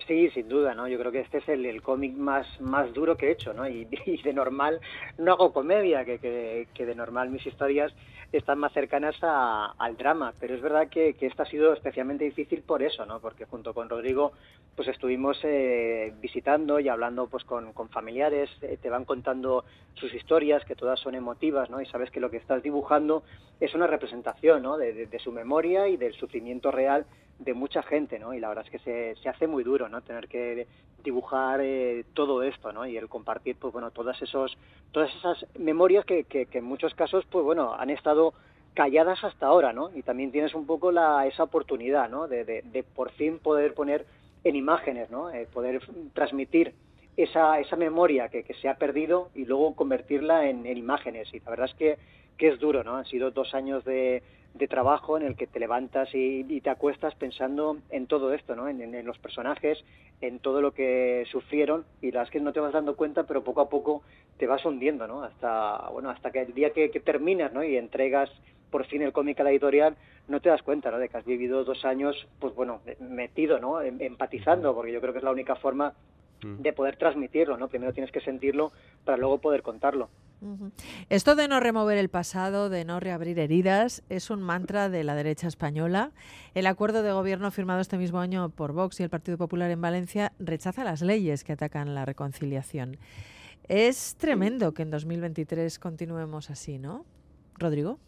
Sí, 0.06 0.28
sin 0.30 0.49
duda, 0.49 0.75
¿no? 0.75 0.87
Yo 0.87 0.99
creo 0.99 1.11
que 1.11 1.20
este 1.20 1.38
es 1.38 1.49
el, 1.49 1.80
cómic 1.80 2.14
más, 2.14 2.46
más 2.61 2.92
duro 2.92 3.16
que 3.16 3.28
he 3.28 3.32
hecho, 3.32 3.54
¿no? 3.54 3.66
Y, 3.66 3.84
de 4.25 4.32
normal 4.34 4.80
no 5.16 5.32
hago 5.32 5.52
comedia, 5.52 6.04
que, 6.04 6.66
que, 6.75 6.87
de 6.87 6.94
normal 6.94 7.30
mis 7.30 7.46
historias 7.46 7.94
están 8.30 8.58
más 8.58 8.73
cercanas 8.73 9.16
al 9.23 9.96
drama, 9.96 10.34
pero 10.40 10.54
es 10.54 10.61
verdad 10.61 10.88
que, 10.88 11.14
que 11.14 11.26
esto 11.26 11.42
ha 11.42 11.46
sido 11.46 11.73
especialmente 11.73 12.25
difícil 12.25 12.62
por 12.62 12.82
eso, 12.82 13.06
¿no? 13.06 13.20
Porque 13.20 13.46
junto 13.46 13.73
con 13.73 13.88
Rodrigo 13.88 14.32
pues 14.76 14.88
estuvimos 14.88 15.38
eh, 15.44 16.12
visitando 16.20 16.80
y 16.80 16.88
hablando 16.88 17.28
pues 17.28 17.44
con, 17.44 17.73
con 17.73 17.88
familiares, 17.88 18.50
eh, 18.61 18.76
te 18.82 18.90
van 18.90 19.04
contando 19.04 19.64
sus 19.94 20.12
historias, 20.12 20.64
que 20.64 20.75
todas 20.75 21.00
son 21.00 21.14
emotivas, 21.14 21.70
¿no? 21.70 21.80
Y 21.80 21.87
sabes 21.87 22.11
que 22.11 22.20
lo 22.20 22.30
que 22.30 22.38
estás 22.38 22.62
dibujando 22.62 23.23
es 23.61 23.73
una 23.75 23.87
representación, 23.87 24.62
¿no? 24.62 24.76
de, 24.76 25.06
de 25.06 25.18
su 25.20 25.32
memoria 25.32 25.88
y 25.88 25.96
del 25.96 26.12
sufrimiento 26.14 26.70
real 26.70 27.06
de 27.38 27.55
mucha 27.55 27.83
gente, 27.83 28.19
¿no? 28.19 28.35
Y 28.35 28.41
la 28.41 28.49
verdad 28.49 28.64
es 28.64 28.71
que 28.71 28.79
se, 28.79 29.21
se 29.23 29.29
hace 29.29 29.47
muy 29.47 29.64
duro, 29.64 29.88
¿no? 29.88 30.00
Tener 30.03 30.29
que 30.29 30.67
dibujar 31.03 31.61
eh, 31.62 32.05
todo 32.14 32.43
esto, 32.43 32.73
¿no? 32.73 32.87
Y 32.87 32.97
el 32.97 33.09
compartir, 33.09 33.57
pues 33.57 33.73
bueno, 33.73 33.91
todas 33.91 34.21
esos, 34.23 34.57
todas 34.93 35.14
esas 35.14 35.47
memorias 35.59 36.05
que, 36.05 36.25
que, 36.25 36.49
en 36.50 36.64
muchos 36.64 36.95
casos, 36.95 37.25
pues 37.31 37.45
bueno, 37.45 37.75
han 37.75 37.91
estado 37.91 38.33
calladas 38.73 39.23
hasta 39.23 39.47
ahora, 39.47 39.73
¿no? 39.73 39.91
Y 39.95 40.03
también 40.03 40.33
tienes 40.33 40.55
un 40.55 40.67
poco 40.67 40.91
la, 40.91 41.26
esa 41.26 41.45
oportunidad, 41.45 42.09
¿no? 42.09 42.26
De, 42.26 42.45
de, 42.45 42.83
por 42.83 43.11
fin 43.12 43.38
poder 43.38 43.75
poner 43.75 44.07
en 44.43 44.57
imágenes, 44.57 45.11
¿no? 45.11 45.31
Eh, 45.31 45.47
poder 45.53 45.81
transmitir 46.14 46.75
esa, 47.17 47.61
esa 47.61 47.76
memoria 47.76 48.29
que, 48.29 48.43
que, 48.43 48.55
se 48.55 48.69
ha 48.69 48.76
perdido 48.76 49.29
y 49.35 49.45
luego 49.45 49.76
convertirla 49.76 50.49
en, 50.49 50.67
en 50.67 50.76
imágenes. 50.76 51.33
Y 51.33 51.41
la 51.41 51.50
verdad 51.50 51.67
es 51.67 51.75
que, 51.75 51.99
que 52.37 52.49
es 52.49 52.59
duro, 52.59 52.83
¿no? 52.83 52.97
Han 52.97 53.05
sido 53.05 53.31
dos 53.31 53.55
años 53.55 53.85
de, 53.85 54.23
de 54.54 54.68
trabajo 54.68 55.16
en 55.16 55.25
el 55.25 55.37
que 55.37 55.49
te 55.49 55.58
levantas 55.58 56.08
y, 56.14 56.61
te 56.61 56.70
acuestas 56.70 57.14
pensando 57.16 57.78
en 57.90 58.06
todo 58.06 58.32
esto, 58.32 58.54
¿no? 58.54 58.68
En, 58.68 59.04
los 59.04 59.18
personajes, 59.18 59.84
en 60.20 60.38
todo 60.38 60.62
lo 60.62 60.73
que 60.73 61.25
sufrieron 61.30 61.84
y 62.00 62.12
las 62.12 62.30
que 62.30 62.40
no 62.40 62.52
te 62.52 62.61
vas 62.61 62.73
dando 62.73 62.94
cuenta, 62.94 63.25
pero 63.25 63.42
poco 63.42 63.61
a 63.61 63.68
poco 63.68 64.02
te 64.38 64.46
vas 64.46 64.64
hundiendo, 64.64 65.08
¿no? 65.08 65.25
Hasta, 65.25 65.88
bueno, 65.90 66.08
hasta 66.11 66.30
que 66.30 66.42
el 66.42 66.54
día 66.54 66.70
que, 66.70 66.88
terminas, 67.04 67.52
¿no? 67.52 67.64
Y 67.64 67.76
entregas 67.76 68.30
por 68.70 68.87
fin 68.87 69.02
el 69.02 69.12
cómic 69.12 69.40
a 69.40 69.44
la 69.44 69.50
editorial, 69.50 69.96
no 70.28 70.40
te 70.40 70.49
das 70.49 70.62
cuenta, 70.62 70.90
¿no? 70.90 70.99
De 70.99 71.08
que 71.08 71.16
has 71.16 71.25
vivido 71.25 71.64
dos 71.64 71.84
años, 71.84 72.28
pues 72.38 72.54
bueno, 72.54 72.80
metido, 73.00 73.58
¿no? 73.58 73.80
Em, 73.80 74.00
empatizando, 74.00 74.75
porque 74.75 74.92
yo 74.92 75.00
creo 75.00 75.12
que 75.12 75.18
es 75.18 75.25
la 75.25 75.32
única 75.32 75.56
forma 75.56 75.94
mm. 76.42 76.62
de 76.62 76.73
poder 76.73 76.96
transmitirlo, 76.96 77.56
¿no? 77.56 77.68
Primero 77.68 77.92
tienes 77.92 78.12
que 78.12 78.20
sentirlo 78.20 78.73
para 79.04 79.18
luego 79.18 79.38
poder 79.38 79.62
contarlo. 79.62 80.08
Esto 81.08 81.34
de 81.34 81.48
no 81.48 81.60
remover 81.60 81.98
el 81.98 82.08
pasado, 82.08 82.68
de 82.68 82.84
no 82.84 83.00
reabrir 83.00 83.38
heridas, 83.38 84.02
es 84.08 84.30
un 84.30 84.42
mantra 84.42 84.88
de 84.88 85.04
la 85.04 85.14
derecha 85.14 85.48
española. 85.48 86.12
El 86.54 86.66
acuerdo 86.66 87.02
de 87.02 87.12
gobierno 87.12 87.50
firmado 87.50 87.80
este 87.80 87.98
mismo 87.98 88.18
año 88.20 88.50
por 88.50 88.72
Vox 88.72 89.00
y 89.00 89.02
el 89.02 89.10
Partido 89.10 89.38
Popular 89.38 89.70
en 89.70 89.80
Valencia 89.80 90.32
rechaza 90.38 90.84
las 90.84 91.02
leyes 91.02 91.44
que 91.44 91.52
atacan 91.52 91.94
la 91.94 92.04
reconciliación. 92.04 92.98
Es 93.68 94.16
tremendo 94.16 94.74
que 94.74 94.82
en 94.82 94.90
2023 94.90 95.78
continuemos 95.78 96.50
así, 96.50 96.78
¿no? 96.78 97.04
Rodrigo. 97.58 97.98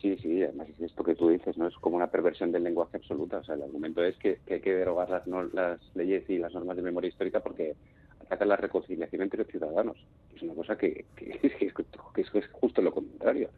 Sí, 0.00 0.16
sí, 0.18 0.42
además 0.42 0.68
es 0.68 0.80
esto 0.80 1.02
que 1.02 1.14
tú 1.14 1.28
dices, 1.30 1.56
¿no? 1.58 1.66
Es 1.66 1.74
como 1.76 1.96
una 1.96 2.10
perversión 2.10 2.52
del 2.52 2.62
lenguaje 2.64 2.98
absoluta. 2.98 3.38
O 3.38 3.44
sea, 3.44 3.56
el 3.56 3.62
argumento 3.62 4.04
es 4.04 4.16
que, 4.18 4.38
hay 4.48 4.60
que 4.60 4.74
derogar 4.74 5.08
las, 5.10 5.26
las 5.52 5.80
leyes 5.94 6.28
y 6.28 6.38
las 6.38 6.54
normas 6.54 6.76
de 6.76 6.82
memoria 6.82 7.08
histórica 7.08 7.40
porque 7.40 7.74
atacan 8.28 8.48
la 8.48 8.56
reconciliación 8.56 9.22
entre 9.22 9.38
los 9.38 9.48
ciudadanos. 9.48 9.96
Es 10.36 10.42
una 10.42 10.54
cosa 10.54 10.76
que, 10.76 11.06
es, 11.16 12.48
justo 12.52 12.82
lo 12.82 12.92
contrario. 12.92 13.50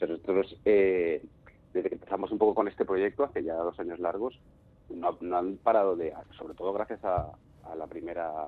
Nosotros, 0.00 0.60
eh, 0.64 1.22
desde 1.72 1.88
que 1.88 1.94
empezamos 1.94 2.30
un 2.32 2.38
poco 2.38 2.54
con 2.54 2.68
este 2.68 2.84
proyecto, 2.84 3.24
hace 3.24 3.44
ya 3.44 3.54
dos 3.54 3.78
años 3.78 4.00
largos, 4.00 4.38
no, 4.90 5.16
han 5.36 5.56
parado 5.58 5.96
de, 5.96 6.12
sobre 6.36 6.54
todo 6.54 6.72
gracias 6.72 7.04
a, 7.04 7.32
la 7.76 7.86
primera 7.86 8.46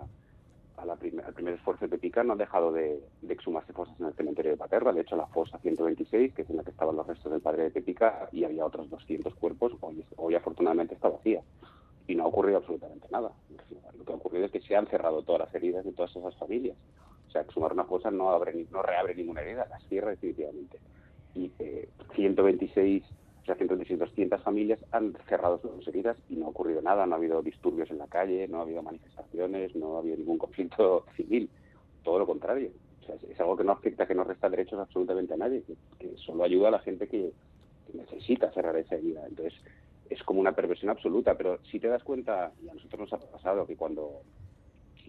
al 0.79 0.97
primer 0.97 1.55
esfuerzo 1.55 1.87
de 1.87 1.99
Pica 1.99 2.25
no 2.25 2.33
han 2.33 2.39
dejado 2.39 2.73
de, 2.73 3.03
exhumarse 3.29 3.75
fosas 3.75 4.01
en 4.01 4.07
el 4.07 4.15
cementerio 4.15 4.53
de 4.53 4.57
Paterra. 4.57 4.95
De 4.95 5.03
hecho, 5.03 5.15
la 5.15 5.27
fosa 5.27 5.59
126, 5.59 6.33
que 6.33 6.41
es 6.41 6.49
en 6.49 6.57
la 6.57 6.65
que 6.65 6.71
estaban 6.71 6.97
los 6.97 7.07
restos 7.07 7.31
del 7.31 7.43
padre 7.43 7.65
de 7.65 7.71
Pepica, 7.71 8.31
y 8.33 8.45
había 8.45 8.65
otros 8.65 8.89
200 8.89 9.35
cuerpos, 9.35 9.77
hoy, 9.81 10.03
hoy 10.17 10.35
afortunadamente 10.37 10.95
está 10.95 11.11
vacía 11.11 11.43
y 12.11 12.17
no 12.17 12.25
ha 12.25 12.27
ocurrido 12.27 12.59
absolutamente 12.59 13.07
nada. 13.11 13.31
Lo 13.97 14.05
que 14.05 14.13
ha 14.13 14.17
ocurrido 14.17 14.47
es 14.47 14.51
que 14.51 14.61
se 14.61 14.75
han 14.75 14.87
cerrado 14.89 15.23
todas 15.23 15.43
las 15.43 15.55
heridas 15.55 15.85
de 15.85 15.93
todas 15.93 16.15
esas 16.17 16.35
familias. 16.37 16.77
O 17.29 17.31
sea, 17.31 17.45
sumar 17.53 17.73
una 17.73 17.85
fosa 17.85 18.11
no, 18.11 18.31
abre, 18.31 18.67
no 18.73 18.83
reabre 18.83 19.15
ninguna 19.15 19.43
herida, 19.43 19.67
las 19.71 19.83
cierra 19.85 20.11
definitivamente. 20.11 20.79
Y 21.37 21.53
126, 22.17 23.05
eh, 23.05 23.07
o 23.43 23.45
sea, 23.45 23.55
126, 23.55 24.01
200 24.01 24.43
familias 24.43 24.81
han 24.91 25.17
cerrado 25.29 25.61
sus 25.61 25.87
heridas 25.87 26.17
y 26.29 26.35
no 26.35 26.47
ha 26.47 26.49
ocurrido 26.49 26.83
nada, 26.83 27.07
no 27.07 27.15
ha 27.15 27.19
habido 27.19 27.41
disturbios 27.43 27.89
en 27.93 27.99
la 27.99 28.09
calle, 28.09 28.49
no 28.49 28.59
ha 28.59 28.63
habido 28.63 28.83
manifestaciones, 28.83 29.77
no 29.77 29.97
ha 29.97 29.99
habido 30.01 30.17
ningún 30.17 30.39
conflicto 30.39 31.05
civil. 31.17 31.49
Todo 32.03 32.19
lo 32.19 32.27
contrario. 32.27 32.71
Es, 33.29 33.41
algo 33.41 33.57
que 33.57 33.65
no 33.65 33.73
afecta, 33.73 34.07
que 34.07 34.15
no 34.15 34.25
resta 34.25 34.49
derechos 34.49 34.79
absolutamente 34.79 35.35
a 35.35 35.37
nadie, 35.37 35.63
que, 35.99 36.17
solo 36.17 36.45
ayuda 36.45 36.69
a 36.69 36.73
la 36.73 36.79
gente 36.81 37.09
que, 37.09 37.33
que 37.87 37.99
necesita 37.99 38.53
cerrar 38.53 38.77
esa 38.77 38.97
herida. 38.97 39.27
Entonces, 39.27 39.55
es 40.11 40.23
como 40.25 40.41
una 40.41 40.53
perversión 40.53 40.91
absoluta, 40.91 41.37
pero 41.37 41.61
si 41.71 41.79
te 41.79 41.89
das 41.89 42.03
cuenta, 42.03 42.53
y 42.63 42.69
a 42.69 42.75
nosotros 42.75 43.01
nos 43.01 43.13
ha 43.13 43.31
pasado 43.31 43.67
que 43.67 43.77
cuando, 43.77 44.23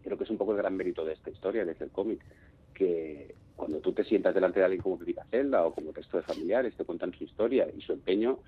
creo 0.03 0.17
que 0.17 0.23
es 0.23 0.29
un 0.29 0.37
poco 0.37 0.51
el 0.51 0.59
gran 0.59 0.77
mérito 0.77 1.03
de 1.03 1.13
esta 1.13 1.31
historia, 1.31 1.65
desde 1.65 1.85
el 1.85 1.91
cómic, 1.91 2.23
que 2.73 3.33
cuando 3.55 3.79
tú 3.79 3.93
te 3.93 4.03
sientas 4.03 4.33
delante 4.33 4.59
de 4.59 4.65
alguien 4.65 4.81
como 4.81 4.99
Pepita 4.99 5.25
Celda 5.25 5.65
o 5.65 5.73
como 5.73 5.91
texto 5.91 6.17
de 6.17 6.23
familiares, 6.23 6.75
te 6.75 6.85
cuentan 6.85 7.13
su 7.13 7.23
historia 7.23 7.67
y 7.75 7.81
su 7.81 7.93
empeño, 7.93 8.39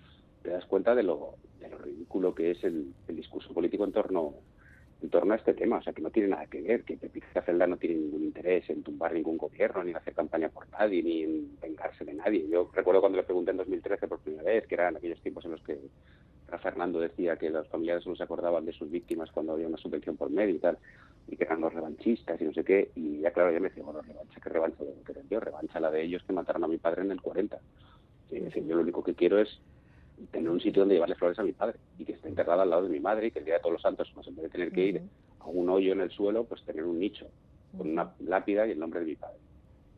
te 0.44 0.50
das 0.50 0.66
cuenta 0.66 0.94
de 0.94 1.04
lo, 1.04 1.36
de 1.60 1.70
lo 1.70 1.78
ridículo 1.80 2.36
que 2.36 2.52
es 2.52 2.64
el, 2.64 2.94
discurso 3.08 3.54
político 3.54 3.84
en 3.86 3.92
torno 3.92 4.34
en 5.02 5.10
torno 5.10 5.34
a 5.34 5.36
este 5.36 5.54
tema, 5.54 5.80
o 5.80 5.82
sea, 5.84 5.92
que 5.92 6.02
no 6.02 6.12
tiene 6.12 6.30
nada 6.30 6.46
que 6.48 6.62
ver, 6.62 6.84
que 6.84 6.96
Pepita 6.96 7.42
Celda 7.42 7.68
no 7.68 7.76
tiene 7.76 7.96
ningún 7.96 8.24
interés 8.24 8.70
en 8.70 8.84
tumbar 8.84 9.14
ningún 9.14 9.38
gobierno, 9.38 9.84
ni 9.84 9.92
en 9.92 9.98
hacer 9.98 10.14
campaña 10.14 10.48
por 10.48 10.70
nadie, 10.70 11.04
ni 11.04 11.24
en 11.24 11.60
vengarse 11.60 12.06
de 12.06 12.14
nadie. 12.14 12.48
Yo 12.50 12.72
recuerdo 12.74 13.02
cuando 13.02 13.18
le 13.18 13.24
pregunté 13.24 13.52
en 13.52 13.58
2013 13.58 14.08
por 14.08 14.20
primera 14.20 14.44
vez, 14.44 14.66
que 14.66 14.76
eran 14.76 14.96
aquellos 14.96 15.22
tiempos 15.22 15.44
en 15.44 15.52
los 15.52 15.62
que 15.62 15.78
Fernando 16.58 17.00
decía 17.00 17.38
que 17.38 17.50
los 17.50 17.68
familiares 17.68 18.06
no 18.06 18.16
se 18.16 18.24
acordaban 18.24 18.66
de 18.66 18.74
sus 18.74 18.90
víctimas 18.90 19.32
cuando 19.32 19.54
había 19.54 19.68
una 19.68 19.78
subvención 19.78 20.18
por 20.18 20.30
medio 20.30 20.56
y 20.56 20.60
tal, 20.60 20.78
y 21.28 21.38
que 21.38 21.44
eran 21.44 21.62
los 21.62 21.74
revanchistas 21.74 22.40
y 22.42 22.46
no 22.46 22.54
sé 22.54 22.64
qué, 22.64 22.92
y 22.96 23.20
ya 23.20 23.32
claro, 23.32 23.52
ya 23.52 23.60
me 23.60 23.70
decía, 23.70 23.84
bueno, 23.84 24.02
revancha, 24.02 24.40
¿qué 24.42 24.50
revancha 24.50 24.84
de 24.84 24.94
que 25.06 25.22
yo? 25.30 25.40
Revancha 25.40 25.80
la 25.80 25.92
de 25.92 26.04
ellos 26.04 26.24
que 26.24 26.34
mataron 26.34 26.64
a 26.64 26.68
mi 26.68 26.78
padre 26.78 27.04
en 27.04 27.12
el 27.12 27.22
40. 27.22 27.60
Y 28.32 28.40
decir, 28.40 28.66
yo 28.66 28.76
lo 28.76 28.82
único 28.82 29.04
que 29.04 29.14
quiero 29.14 29.40
es 29.40 29.60
tener 30.32 30.50
un 30.50 30.60
sitio 30.60 30.82
donde 30.82 30.96
llevarle 30.96 31.16
flores 31.16 31.40
a 31.40 31.44
mi 31.44 31.54
padre 31.54 31.78
y 31.98 32.06
que 32.06 32.14
esté 32.14 32.30
enterrada 32.30 32.64
al 32.64 32.70
lado 32.70 32.84
de 32.84 32.90
mi 32.90 33.00
madre 33.00 33.28
y 33.28 33.32
que 33.32 33.40
el 33.40 33.46
día 33.46 33.56
de 33.56 33.60
todos 33.60 33.74
los 33.74 33.82
santos, 33.82 34.12
pues 34.14 34.28
en 34.28 34.36
vez 34.36 34.44
de 34.44 34.50
tener 34.50 34.72
que 34.72 34.86
ir 34.86 35.02
a 35.40 35.48
un 35.48 35.70
hoyo 35.70 35.94
en 35.94 36.02
el 36.02 36.12
suelo, 36.12 36.46
pues 36.46 36.64
tener 36.64 36.84
un 36.84 37.00
nicho 37.00 37.28
con 37.78 37.90
una 37.90 38.14
lápida 38.20 38.68
y 38.68 38.72
el 38.72 38.80
nombre 38.80 39.00
de 39.00 39.08
mi 39.08 39.16
padre. 39.16 39.38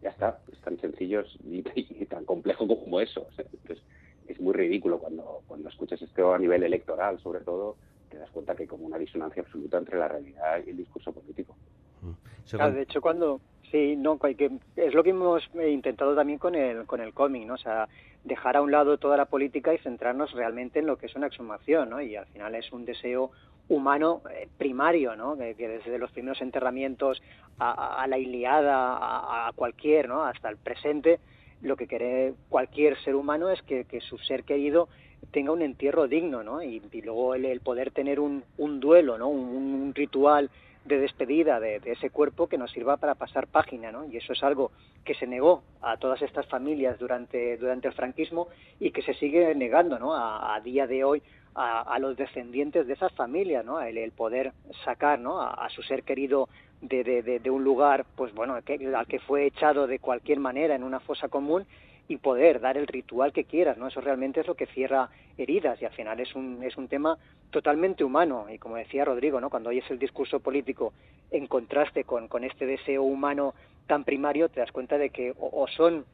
Ya 0.01 0.09
está, 0.09 0.39
es 0.51 0.59
tan 0.59 0.79
sencillo 0.79 1.23
y, 1.45 1.61
tan 2.05 2.25
complejo 2.25 2.67
como 2.67 2.99
eso. 2.99 3.27
Entonces, 3.37 3.83
es 4.27 4.39
muy 4.39 4.53
ridículo 4.53 4.99
cuando, 4.99 5.41
cuando 5.47 5.69
escuchas 5.69 6.01
esto 6.01 6.33
a 6.33 6.39
nivel 6.39 6.63
electoral, 6.63 7.19
sobre 7.19 7.41
todo, 7.41 7.75
te 8.09 8.17
das 8.17 8.29
cuenta 8.31 8.55
que 8.55 8.63
hay 8.63 8.67
como 8.67 8.85
una 8.85 8.97
disonancia 8.97 9.41
absoluta 9.41 9.77
entre 9.77 9.97
la 9.97 10.07
realidad 10.07 10.61
y 10.65 10.69
el 10.69 10.77
discurso 10.77 11.11
político. 11.11 11.55
Mm. 12.01 12.73
de 12.73 12.81
hecho, 12.81 13.01
cuando 13.01 13.39
sí, 13.71 13.95
no, 13.95 14.17
que 14.19 14.51
es 14.75 14.93
lo 14.93 15.03
que 15.03 15.09
hemos 15.09 15.43
intentado 15.67 16.15
también 16.15 16.39
con 16.39 16.55
el 16.55 16.85
con 16.85 17.01
el 17.01 17.13
cómic, 17.13 17.45
¿no? 17.45 17.55
O 17.55 17.57
sea, 17.57 17.87
dejar 18.23 18.57
a 18.57 18.61
un 18.61 18.71
lado 18.71 18.97
toda 18.97 19.17
la 19.17 19.25
política 19.25 19.73
y 19.73 19.77
centrarnos 19.79 20.31
realmente 20.33 20.79
en 20.79 20.87
lo 20.87 20.97
que 20.97 21.07
es 21.07 21.15
una 21.15 21.27
exhumación, 21.27 21.89
¿no? 21.89 22.01
Y 22.01 22.15
al 22.15 22.25
final 22.27 22.55
es 22.55 22.71
un 22.71 22.85
deseo 22.85 23.31
humano 23.67 24.21
eh, 24.31 24.47
primario, 24.57 25.15
¿no? 25.15 25.37
Que, 25.37 25.55
desde 25.55 25.97
los 25.97 26.11
primeros 26.11 26.41
enterramientos 26.41 27.21
a, 27.57 28.05
la 28.07 28.17
Iliada, 28.17 28.95
a, 28.97 29.47
a, 29.47 29.53
cualquier, 29.53 30.07
¿no? 30.07 30.23
Hasta 30.23 30.49
el 30.49 30.57
presente, 30.57 31.19
lo 31.65 31.75
que 31.75 31.87
quiere 31.87 32.33
cualquier 32.49 32.97
ser 33.03 33.15
humano 33.15 33.49
es 33.49 33.61
que, 33.63 33.85
su 34.01 34.17
ser 34.19 34.43
querido 34.43 34.87
tenga 35.31 35.51
un 35.51 35.61
entierro 35.61 36.07
digno, 36.07 36.43
¿no? 36.43 36.61
Y, 36.61 36.81
luego 37.03 37.35
el, 37.35 37.59
poder 37.61 37.91
tener 37.91 38.19
un, 38.19 38.43
un 38.57 38.79
duelo, 38.79 39.17
¿no? 39.17 39.27
Un, 39.27 39.93
ritual 39.95 40.49
de 40.83 40.99
despedida 40.99 41.59
de, 41.59 41.81
ese 41.85 42.11
cuerpo 42.11 42.47
que 42.47 42.57
nos 42.57 42.71
sirva 42.71 42.97
para 42.97 43.15
pasar 43.15 43.47
página, 43.47 43.91
¿no? 43.91 44.05
Y 44.05 44.17
eso 44.17 44.33
es 44.33 44.43
algo 44.43 44.71
que 45.03 45.15
se 45.15 45.25
negó 45.25 45.63
a 45.81 45.97
todas 45.97 46.21
estas 46.21 46.45
familias 46.47 46.99
durante, 46.99 47.57
durante 47.57 47.87
el 47.87 47.93
franquismo 47.93 48.49
y 48.79 48.91
que 48.91 49.01
se 49.01 49.13
sigue 49.15 49.55
negando, 49.55 49.97
¿no? 49.97 50.13
A, 50.13 50.59
día 50.63 50.85
de 50.85 51.03
hoy 51.03 51.23
a, 51.55 51.97
los 51.99 52.15
descendientes 52.17 52.85
de 52.85 52.93
esas 52.93 53.11
familias, 53.13 53.65
¿no? 53.65 53.81
El, 53.81 54.11
poder 54.11 54.51
sacar, 54.83 55.19
¿no? 55.19 55.41
a, 55.41 55.67
su 55.69 55.81
ser 55.81 56.03
querido 56.03 56.49
de, 56.81 57.03
de, 57.39 57.49
un 57.49 57.63
lugar, 57.63 58.05
pues 58.15 58.33
bueno, 58.33 58.53
al 58.53 58.63
que 58.63 59.19
fue 59.19 59.45
echado 59.45 59.87
de 59.87 59.99
cualquier 59.99 60.39
manera 60.39 60.75
en 60.75 60.83
una 60.83 60.99
fosa 60.99 61.29
común 61.29 61.65
y 62.07 62.17
poder 62.17 62.59
dar 62.59 62.77
el 62.77 62.87
ritual 62.87 63.33
que 63.33 63.45
quieras, 63.45 63.77
¿no? 63.77 63.87
Eso 63.87 64.01
realmente 64.01 64.39
es 64.39 64.47
lo 64.47 64.55
que 64.55 64.67
cierra 64.67 65.09
heridas 65.37 65.81
y 65.81 65.85
al 65.85 65.91
final 65.91 66.19
es 66.19 66.35
un, 66.35 66.61
es 66.63 66.77
un 66.77 66.87
tema 66.87 67.17
totalmente 67.49 68.03
humano 68.03 68.45
y 68.49 68.59
como 68.59 68.75
decía 68.75 69.05
Rodrigo, 69.05 69.39
¿no? 69.41 69.49
Cuando 69.49 69.69
oyes 69.69 69.89
el 69.89 69.99
discurso 69.99 70.39
político 70.39 70.93
en 71.31 71.47
contraste 71.47 72.03
con, 72.03 72.27
con 72.27 72.43
este 72.43 72.65
deseo 72.65 73.03
humano 73.03 73.55
tan 73.87 74.03
primario, 74.03 74.49
te 74.49 74.59
das 74.59 74.71
cuenta 74.71 74.97
de 74.97 75.09
que 75.09 75.33
o, 75.39 75.67
son 75.67 76.05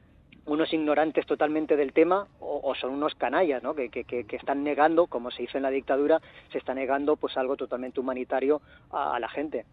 unos 0.46 0.74
ignorantes 0.74 1.26
totalmente 1.26 1.76
del 1.76 1.94
tema 1.94 2.28
o, 2.40 2.74
son 2.76 2.92
unos 2.92 3.14
canallas, 3.16 3.62
¿no? 3.62 3.76
Que, 3.76 3.90
que, 3.90 4.04
que, 4.06 4.36
están 4.36 4.64
negando, 4.64 5.08
como 5.08 5.30
se 5.30 5.44
hizo 5.44 5.58
en 5.58 5.64
la 5.64 5.70
dictadura, 5.70 6.22
se 6.52 6.58
está 6.58 6.74
negando 6.74 7.16
pues 7.16 7.38
algo 7.38 7.58
totalmente 7.58 8.00
humanitario 8.00 8.62
a 8.92 9.20
la 9.20 9.30
gente. 9.30 9.66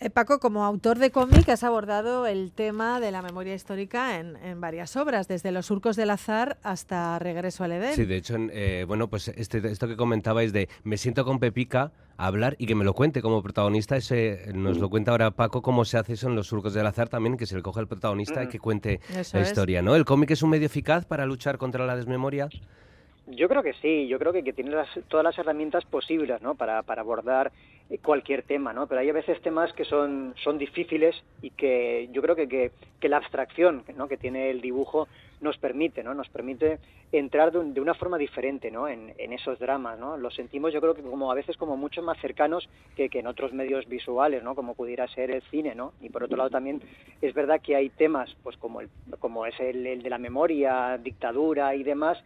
Eh, 0.00 0.10
Paco, 0.10 0.38
como 0.38 0.64
autor 0.64 0.98
de 0.98 1.10
cómic, 1.10 1.48
has 1.48 1.64
abordado 1.64 2.26
el 2.26 2.52
tema 2.52 3.00
de 3.00 3.10
la 3.10 3.22
memoria 3.22 3.54
histórica 3.54 4.18
en, 4.18 4.60
varias 4.60 4.96
obras, 4.96 5.28
desde 5.28 5.50
Los 5.50 5.66
surcos 5.66 5.96
del 5.96 6.10
azar 6.10 6.58
hasta 6.62 7.18
Regreso 7.18 7.64
al 7.64 7.72
Edén. 7.72 7.94
Sí, 7.94 8.04
de 8.04 8.16
hecho, 8.16 8.36
eh, 8.36 8.84
bueno, 8.86 9.08
pues 9.08 9.28
este, 9.28 9.66
esto 9.66 9.88
que 9.88 9.96
comentabais 9.96 10.52
de 10.52 10.68
me 10.82 10.98
siento 10.98 11.24
con 11.24 11.38
Pepica 11.38 11.92
a 12.18 12.26
hablar 12.26 12.54
y 12.58 12.66
que 12.66 12.74
me 12.74 12.84
lo 12.84 12.92
cuente 12.92 13.22
como 13.22 13.42
protagonista, 13.42 13.96
ese 13.96 14.52
nos 14.52 14.78
lo 14.78 14.90
cuenta 14.90 15.12
ahora 15.12 15.30
Paco 15.30 15.62
cómo 15.62 15.86
se 15.86 15.96
hace 15.96 16.12
eso 16.12 16.28
en 16.28 16.34
Los 16.34 16.48
surcos 16.48 16.74
del 16.74 16.86
azar 16.86 17.08
también, 17.08 17.38
que 17.38 17.46
se 17.46 17.56
le 17.56 17.62
coge 17.62 17.80
al 17.80 17.88
protagonista 17.88 18.44
y 18.44 18.48
que 18.48 18.58
cuente 18.58 19.00
la 19.32 19.40
historia, 19.40 19.80
¿no? 19.80 19.96
¿El 19.96 20.04
cómic 20.04 20.32
es 20.32 20.42
un 20.42 20.50
medio 20.50 20.66
eficaz 20.66 21.06
para 21.06 21.24
luchar 21.24 21.56
contra 21.56 21.86
la 21.86 21.96
desmemoria? 21.96 22.50
Yo 23.26 23.48
creo 23.48 23.62
que 23.62 23.72
sí, 23.74 24.06
yo 24.06 24.18
creo 24.18 24.32
que, 24.32 24.44
que 24.44 24.52
tiene 24.52 24.76
todas 25.08 25.24
las 25.24 25.38
herramientas 25.38 25.84
posibles 25.86 26.42
¿no? 26.42 26.54
para, 26.56 26.82
para 26.82 27.00
abordar 27.00 27.52
eh, 27.88 27.98
cualquier 27.98 28.42
tema, 28.42 28.72
¿no? 28.72 28.86
Pero 28.86 29.00
hay 29.00 29.08
a 29.08 29.14
veces 29.14 29.40
temas 29.40 29.72
que 29.72 29.84
son, 29.84 30.34
son 30.42 30.58
difíciles 30.58 31.14
y 31.40 31.50
que 31.50 32.08
yo 32.12 32.20
creo 32.20 32.36
que, 32.36 32.70
la 33.02 33.18
abstracción 33.18 33.84
¿no? 33.96 34.08
que 34.08 34.16
tiene 34.16 34.50
el 34.50 34.62
dibujo 34.62 35.08
nos 35.42 35.58
permite, 35.58 36.02
¿no? 36.02 36.14
Nos 36.14 36.30
permite 36.30 36.78
entrar 37.12 37.52
de, 37.52 37.62
de 37.72 37.80
una 37.82 37.92
forma 37.92 38.16
diferente, 38.16 38.70
¿no? 38.70 38.88
En, 38.88 39.12
en, 39.18 39.34
esos 39.34 39.58
dramas, 39.58 39.98
¿no? 39.98 40.16
Los 40.16 40.34
sentimos 40.34 40.72
yo 40.72 40.80
creo 40.80 40.94
que 40.94 41.02
como 41.02 41.30
a 41.30 41.34
veces 41.34 41.58
como 41.58 41.76
mucho 41.76 42.02
más 42.02 42.18
cercanos 42.18 42.66
que, 42.96 43.10
que 43.10 43.18
en 43.18 43.26
otros 43.26 43.52
medios 43.52 43.86
visuales, 43.86 44.42
¿no? 44.42 44.54
Como 44.54 44.74
pudiera 44.74 45.06
ser 45.08 45.30
el 45.30 45.42
cine, 45.50 45.74
¿no? 45.74 45.92
Y 46.00 46.08
por 46.08 46.24
otro 46.24 46.38
lado 46.38 46.48
también 46.48 46.80
es 47.20 47.34
verdad 47.34 47.60
que 47.60 47.76
hay 47.76 47.90
temas, 47.90 48.34
pues 48.42 48.56
como, 48.56 48.80
el, 48.80 48.88
como 49.18 49.44
es 49.44 49.60
el, 49.60 49.86
el 49.86 50.02
de 50.02 50.08
la 50.08 50.18
memoria, 50.18 50.96
dictadura 50.96 51.74
y 51.74 51.82
demás, 51.82 52.24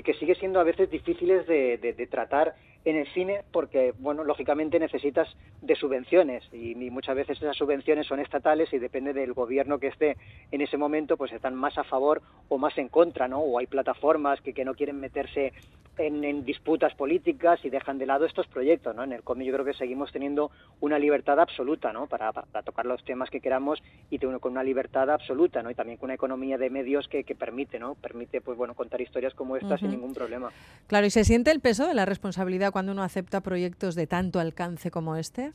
que, 0.00 0.14
sigue 0.14 0.34
siendo 0.34 0.60
a 0.60 0.64
veces 0.64 0.90
difíciles 0.90 1.46
de, 1.46 2.08
tratar 2.10 2.54
en 2.84 2.96
el 2.96 3.06
cine 3.08 3.42
porque, 3.52 3.92
bueno, 3.98 4.24
lógicamente 4.24 4.78
necesitas 4.78 5.28
de 5.60 5.76
subvenciones 5.76 6.42
y, 6.52 6.74
muchas 6.90 7.16
veces 7.16 7.38
esas 7.38 7.56
subvenciones 7.56 8.06
son 8.06 8.20
estatales 8.20 8.72
y 8.72 8.78
depende 8.78 9.12
del 9.12 9.32
gobierno 9.34 9.78
que 9.78 9.88
esté 9.88 10.16
en 10.50 10.60
ese 10.60 10.76
momento, 10.76 11.16
pues 11.16 11.32
están 11.32 11.54
más 11.54 11.76
a 11.78 11.84
favor 11.84 12.22
o 12.48 12.58
más 12.58 12.76
en 12.78 12.88
contra, 12.88 13.28
¿no? 13.28 13.40
O 13.40 13.58
hay 13.58 13.66
plataformas 13.66 14.40
que, 14.40 14.52
que 14.52 14.64
no 14.64 14.74
quieren 14.74 15.00
meterse 15.00 15.52
en, 15.98 16.44
disputas 16.44 16.94
políticas 16.94 17.60
y 17.64 17.70
dejan 17.70 17.98
de 17.98 18.06
lado 18.06 18.24
estos 18.24 18.46
proyectos, 18.46 18.94
¿no? 18.94 19.04
En 19.04 19.12
el 19.12 19.22
cómic 19.22 19.46
yo 19.46 19.52
creo 19.54 19.64
que 19.64 19.74
seguimos 19.74 20.10
teniendo 20.12 20.50
una 20.80 20.98
libertad 20.98 21.38
absoluta, 21.38 21.92
¿no? 21.92 22.06
Para, 22.06 22.32
para, 22.32 22.62
tocar 22.62 22.86
los 22.86 23.04
temas 23.04 23.30
que 23.30 23.40
queramos 23.40 23.82
y 24.10 24.18
con 24.18 24.52
una 24.52 24.62
libertad 24.62 25.10
absoluta, 25.10 25.62
¿no? 25.62 25.70
Y 25.70 25.74
también 25.74 25.98
con 25.98 26.06
una 26.06 26.14
economía 26.14 26.58
de 26.58 26.70
medios 26.70 27.08
que, 27.08 27.24
que 27.24 27.34
permite, 27.34 27.78
¿no? 27.78 27.94
Permite, 27.96 28.40
pues 28.40 28.56
bueno, 28.56 28.74
contar 28.74 29.00
historias 29.00 29.34
como 29.34 29.56
esta 29.56 29.76
sin 29.78 29.90
ningún 29.90 30.14
problema. 30.14 30.50
Claro, 30.86 31.06
¿y 31.06 31.10
se 31.10 31.24
siente 31.24 31.50
el 31.50 31.60
peso 31.60 31.86
de 31.86 31.94
la 31.94 32.04
responsabilidad 32.04 32.72
cuando 32.72 32.92
uno 32.92 33.02
acepta 33.02 33.40
proyectos 33.40 33.94
de 33.94 34.06
tanto 34.06 34.40
alcance 34.40 34.90
como 34.90 35.16
este? 35.16 35.52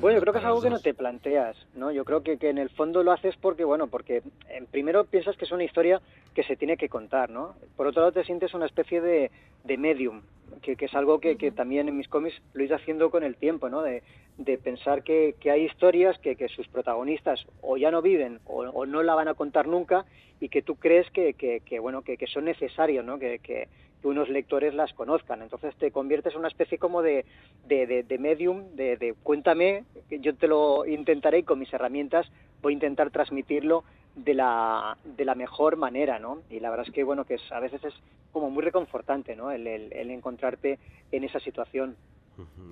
Bueno, 0.00 0.18
yo 0.18 0.20
creo 0.20 0.32
que 0.32 0.38
es 0.38 0.44
algo 0.44 0.62
que 0.62 0.70
no 0.70 0.78
te 0.78 0.94
planteas, 0.94 1.56
¿no? 1.74 1.90
Yo 1.90 2.04
creo 2.04 2.22
que, 2.22 2.38
que 2.38 2.50
en 2.50 2.58
el 2.58 2.70
fondo 2.70 3.02
lo 3.02 3.10
haces 3.10 3.34
porque, 3.36 3.64
bueno, 3.64 3.88
porque 3.88 4.22
en 4.48 4.66
primero 4.66 5.04
piensas 5.04 5.36
que 5.36 5.44
es 5.44 5.50
una 5.50 5.64
historia 5.64 6.00
que 6.34 6.44
se 6.44 6.54
tiene 6.54 6.76
que 6.76 6.88
contar, 6.88 7.30
¿no? 7.30 7.56
Por 7.76 7.88
otro 7.88 8.02
lado 8.02 8.12
te 8.12 8.22
sientes 8.22 8.54
una 8.54 8.66
especie 8.66 9.00
de, 9.00 9.32
de 9.64 9.76
medium, 9.76 10.22
que, 10.62 10.76
que, 10.76 10.84
es 10.84 10.94
algo 10.94 11.18
que, 11.18 11.36
que, 11.36 11.50
también 11.50 11.88
en 11.88 11.96
mis 11.96 12.06
cómics 12.06 12.40
lo 12.52 12.62
he 12.62 12.66
ido 12.66 12.76
haciendo 12.76 13.10
con 13.10 13.24
el 13.24 13.34
tiempo, 13.34 13.68
¿no? 13.68 13.82
De, 13.82 14.04
de 14.36 14.56
pensar 14.56 15.02
que, 15.02 15.34
que, 15.40 15.50
hay 15.50 15.64
historias 15.64 16.16
que, 16.20 16.36
que, 16.36 16.48
sus 16.48 16.68
protagonistas 16.68 17.44
o 17.60 17.76
ya 17.76 17.90
no 17.90 18.00
viven 18.00 18.38
o, 18.46 18.60
o, 18.60 18.86
no 18.86 19.02
la 19.02 19.16
van 19.16 19.26
a 19.26 19.34
contar 19.34 19.66
nunca 19.66 20.04
y 20.38 20.48
que 20.48 20.62
tú 20.62 20.76
crees 20.76 21.10
que, 21.10 21.34
que 21.34 21.78
bueno, 21.80 22.02
que, 22.02 22.16
son 22.28 22.44
necesarios, 22.44 23.04
¿no? 23.04 23.18
Que, 23.18 23.68
que 24.00 24.08
unos 24.08 24.28
lectores 24.28 24.74
las 24.74 24.92
conozcan. 24.92 25.42
Entonces 25.42 25.74
te 25.76 25.90
conviertes 25.90 26.32
en 26.34 26.40
una 26.40 26.48
especie 26.48 26.78
como 26.78 27.02
de, 27.02 27.24
de, 27.66 28.04
de, 28.04 28.18
medium, 28.18 28.74
de, 28.74 28.96
de, 28.96 29.14
cuéntame, 29.22 29.84
yo 30.10 30.34
te 30.34 30.48
lo 30.48 30.86
intentaré 30.86 31.38
y 31.38 31.42
con 31.42 31.58
mis 31.58 31.72
herramientas 31.72 32.26
voy 32.62 32.72
a 32.72 32.74
intentar 32.74 33.10
transmitirlo 33.10 33.84
de 34.14 34.34
la, 34.34 34.96
de 35.04 35.24
la 35.24 35.34
mejor 35.34 35.76
manera, 35.76 36.18
¿no? 36.18 36.42
Y 36.50 36.60
la 36.60 36.70
verdad 36.70 36.86
es 36.88 36.92
que, 36.92 37.04
bueno, 37.04 37.24
que 37.24 37.34
es, 37.34 37.52
a 37.52 37.60
veces 37.60 37.84
es 37.84 37.94
como 38.32 38.50
muy 38.50 38.62
reconfortante, 38.62 39.36
¿no? 39.36 39.50
El 39.52 39.66
encontrarte 40.10 40.78
en 41.12 41.24
esa 41.24 41.40
situación. 41.40 41.96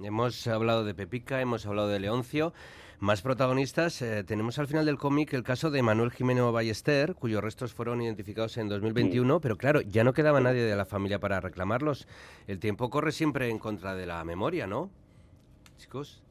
Hemos 0.03 0.47
hablado 0.47 0.85
de 0.85 0.95
Pepica, 0.95 1.41
hemos 1.41 1.67
hablado 1.67 1.89
de 1.89 2.01
Leoncio. 2.01 2.53
Más 2.99 3.21
protagonistas, 3.21 4.01
eh, 4.01 4.25
tenemos 4.25 4.59
al 4.59 4.67
final 4.67 4.87
del 4.87 4.97
cómic 4.97 5.35
el 5.35 5.43
caso 5.43 5.71
de 5.71 5.83
Manuel 5.83 6.11
Jimeno 6.11 6.51
Ballester, 6.51 7.15
cuyos 7.15 7.45
restos 7.45 7.75
fueron 7.75 8.01
identificados 8.01 8.57
en 8.57 8.69
2021, 8.69 9.39
pero 9.41 9.59
claro, 9.59 9.83
ya 9.83 10.03
no 10.03 10.15
quedaba 10.15 10.41
nadie 10.41 10.63
de 10.63 10.75
la 10.77 10.87
familia 10.87 11.19
para 11.19 11.41
reclamarlos. 11.41 12.09
El 12.47 12.59
tiempo 12.59 12.89
corre 12.89 13.13
siempre 13.13 13.51
en 13.51 13.59
contra 13.59 13.95
de 13.95 14.07
la 14.07 14.25
memoria, 14.25 14.67
¿no? 14.67 14.91
Chicos. 15.77 16.23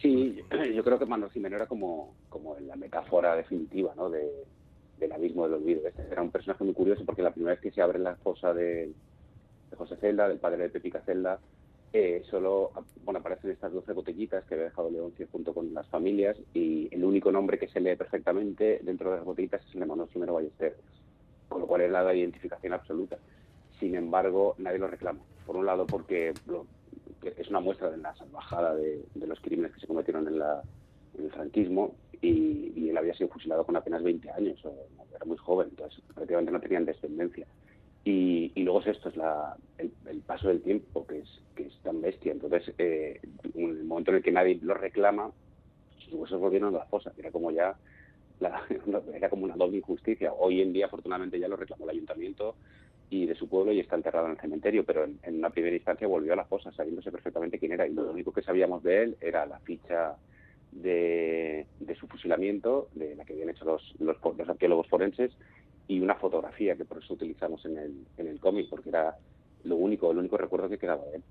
Sí, 0.00 0.42
yo 0.74 0.82
creo 0.82 0.98
que 0.98 1.04
Manuel 1.04 1.30
Jimeno 1.30 1.56
era 1.56 1.66
como, 1.66 2.14
como 2.30 2.58
la 2.60 2.76
metáfora 2.76 3.36
definitiva 3.36 3.92
¿no? 3.96 4.08
de, 4.08 4.46
del 4.98 5.12
abismo 5.12 5.44
del 5.44 5.54
olvido. 5.54 5.82
Era 6.10 6.22
un 6.22 6.30
personaje 6.30 6.64
muy 6.64 6.74
curioso 6.74 7.04
porque 7.04 7.22
la 7.22 7.32
primera 7.32 7.52
vez 7.52 7.60
que 7.60 7.70
se 7.70 7.82
abre 7.82 7.98
la 7.98 8.16
fosa 8.16 8.54
de, 8.54 8.92
de 9.70 9.76
José 9.76 9.96
Celda, 9.96 10.28
del 10.28 10.38
padre 10.38 10.64
de 10.64 10.70
Pepica 10.70 11.02
Celda, 11.02 11.38
eh, 11.92 12.22
solo 12.30 12.72
bueno, 13.04 13.20
aparecen 13.20 13.50
estas 13.50 13.72
12 13.72 13.92
botellitas 13.92 14.44
que 14.44 14.54
había 14.54 14.66
dejado 14.66 14.90
Leoncio 14.90 15.28
junto 15.30 15.54
con 15.54 15.72
las 15.72 15.86
familias 15.88 16.36
y 16.52 16.88
el 16.92 17.04
único 17.04 17.30
nombre 17.32 17.58
que 17.58 17.68
se 17.68 17.80
lee 17.80 17.96
perfectamente 17.96 18.80
dentro 18.82 19.10
de 19.10 19.16
las 19.16 19.24
botellitas 19.24 19.64
es 19.66 19.74
el 19.74 19.80
de 19.80 19.86
Manuel 19.86 20.08
Jimeno 20.10 20.34
Ballester, 20.34 20.76
con 21.48 21.60
lo 21.60 21.66
cual 21.66 21.82
es 21.82 21.90
la 21.90 22.14
identificación 22.14 22.72
absoluta. 22.72 23.16
Sin 23.78 23.94
embargo, 23.94 24.54
nadie 24.58 24.78
lo 24.78 24.88
reclama. 24.88 25.20
Por 25.46 25.56
un 25.56 25.66
lado, 25.66 25.86
porque 25.86 26.34
es 27.36 27.48
una 27.48 27.60
muestra 27.60 27.90
de 27.90 27.98
la 27.98 28.14
salvajada 28.16 28.74
de, 28.74 29.04
los 29.26 29.40
crímenes 29.40 29.72
que 29.72 29.80
se 29.80 29.86
cometieron 29.86 30.26
en, 30.26 30.38
la, 30.38 30.62
el 31.18 31.30
franquismo 31.30 31.94
y, 32.20 32.72
y, 32.74 32.88
él 32.90 32.96
había 32.96 33.14
sido 33.14 33.28
fusilado 33.28 33.64
con 33.64 33.76
apenas 33.76 34.02
20 34.02 34.30
años, 34.30 34.64
o, 34.64 34.74
era 35.14 35.24
muy 35.24 35.36
joven, 35.36 35.68
entonces 35.70 36.02
prácticamente 36.14 36.52
no 36.52 36.60
tenían 36.60 36.84
descendencia. 36.84 37.46
Y, 38.06 38.52
y, 38.54 38.62
luego 38.62 38.82
es 38.82 38.86
esto, 38.86 39.08
es 39.08 39.16
la, 39.16 39.56
el, 39.78 39.90
el, 40.08 40.20
paso 40.20 40.46
del 40.46 40.62
tiempo, 40.62 41.04
que 41.08 41.18
es, 41.18 41.40
que 41.56 41.64
es 41.64 41.76
tan 41.82 42.00
bestia. 42.00 42.30
Entonces, 42.30 42.72
eh, 42.78 43.20
en 43.52 43.70
el 43.70 43.82
momento 43.82 44.12
en 44.12 44.18
el 44.18 44.22
que 44.22 44.30
nadie 44.30 44.60
lo 44.62 44.74
reclama, 44.74 45.32
sus 45.98 46.12
huesos 46.12 46.40
volvieron 46.40 46.72
a 46.72 46.78
la 46.78 46.84
fosa. 46.84 47.12
Era 47.18 47.32
como 47.32 47.50
ya, 47.50 47.74
la, 48.38 48.62
era 49.12 49.28
como 49.28 49.42
una 49.42 49.56
doble 49.56 49.78
injusticia. 49.78 50.32
Hoy 50.32 50.62
en 50.62 50.72
día, 50.72 50.86
afortunadamente, 50.86 51.40
ya 51.40 51.48
lo 51.48 51.56
reclamó 51.56 51.82
el 51.82 51.96
ayuntamiento 51.96 52.54
y 53.10 53.26
de 53.26 53.34
su 53.34 53.48
pueblo 53.48 53.72
y 53.72 53.80
está 53.80 53.96
enterrado 53.96 54.26
en 54.26 54.32
el 54.34 54.40
cementerio, 54.40 54.84
pero 54.84 55.02
en, 55.02 55.18
en 55.24 55.38
una 55.38 55.50
primera 55.50 55.74
instancia 55.74 56.06
volvió 56.06 56.32
a 56.32 56.36
la 56.36 56.44
fosa, 56.44 56.70
sabiéndose 56.70 57.10
perfectamente 57.10 57.58
quién 57.58 57.72
era. 57.72 57.88
Y 57.88 57.92
lo 57.92 58.12
único 58.12 58.32
que 58.32 58.42
sabíamos 58.42 58.84
de 58.84 59.02
él 59.02 59.16
era 59.20 59.46
la 59.46 59.58
ficha 59.58 60.14
de, 60.70 61.66
de 61.80 61.94
su 61.96 62.06
fusilamiento, 62.06 62.88
de 62.94 63.16
la 63.16 63.24
que 63.24 63.32
habían 63.32 63.50
hecho 63.50 63.64
los, 63.64 63.94
los, 63.98 64.16
los 64.38 64.48
arqueólogos 64.48 64.86
forenses, 64.86 65.32
y 65.88 66.00
una 66.00 66.14
fotografía 66.14 66.76
que 66.76 66.84
por 66.84 67.02
eso 67.02 67.14
utilizamos 67.14 67.64
en 67.64 67.78
el, 67.78 68.06
en 68.16 68.26
el 68.28 68.40
cómic, 68.40 68.68
porque 68.68 68.88
era 68.88 69.16
lo 69.64 69.76
único, 69.76 70.10
el 70.10 70.18
único 70.18 70.36
recuerdo 70.36 70.68
que 70.68 70.78
quedaba 70.78 71.04
de 71.06 71.16
él. 71.16 71.22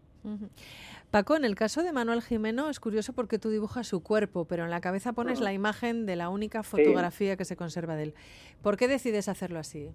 Paco, 1.12 1.36
en 1.36 1.46
el 1.46 1.56
caso 1.56 1.84
de 1.84 1.92
Manuel 1.92 2.22
Jimeno 2.22 2.70
es 2.70 2.80
curioso 2.80 3.14
porque 3.14 3.38
tú 3.38 3.50
dibujas 3.50 3.88
su 3.88 4.02
cuerpo, 4.02 4.46
pero 4.46 4.64
en 4.64 4.72
la 4.72 4.82
cabeza 4.82 5.14
pones 5.14 5.40
la 5.40 5.54
imagen 5.54 6.06
de 6.06 6.16
la 6.16 6.30
única 6.30 6.64
fotografía 6.64 7.34
sí. 7.34 7.38
que 7.38 7.46
se 7.46 7.56
conserva 7.56 7.96
de 7.96 8.04
él. 8.04 8.14
¿Por 8.62 8.76
qué 8.76 8.88
decides 8.88 9.30
hacerlo 9.30 9.60
así? 9.60 9.92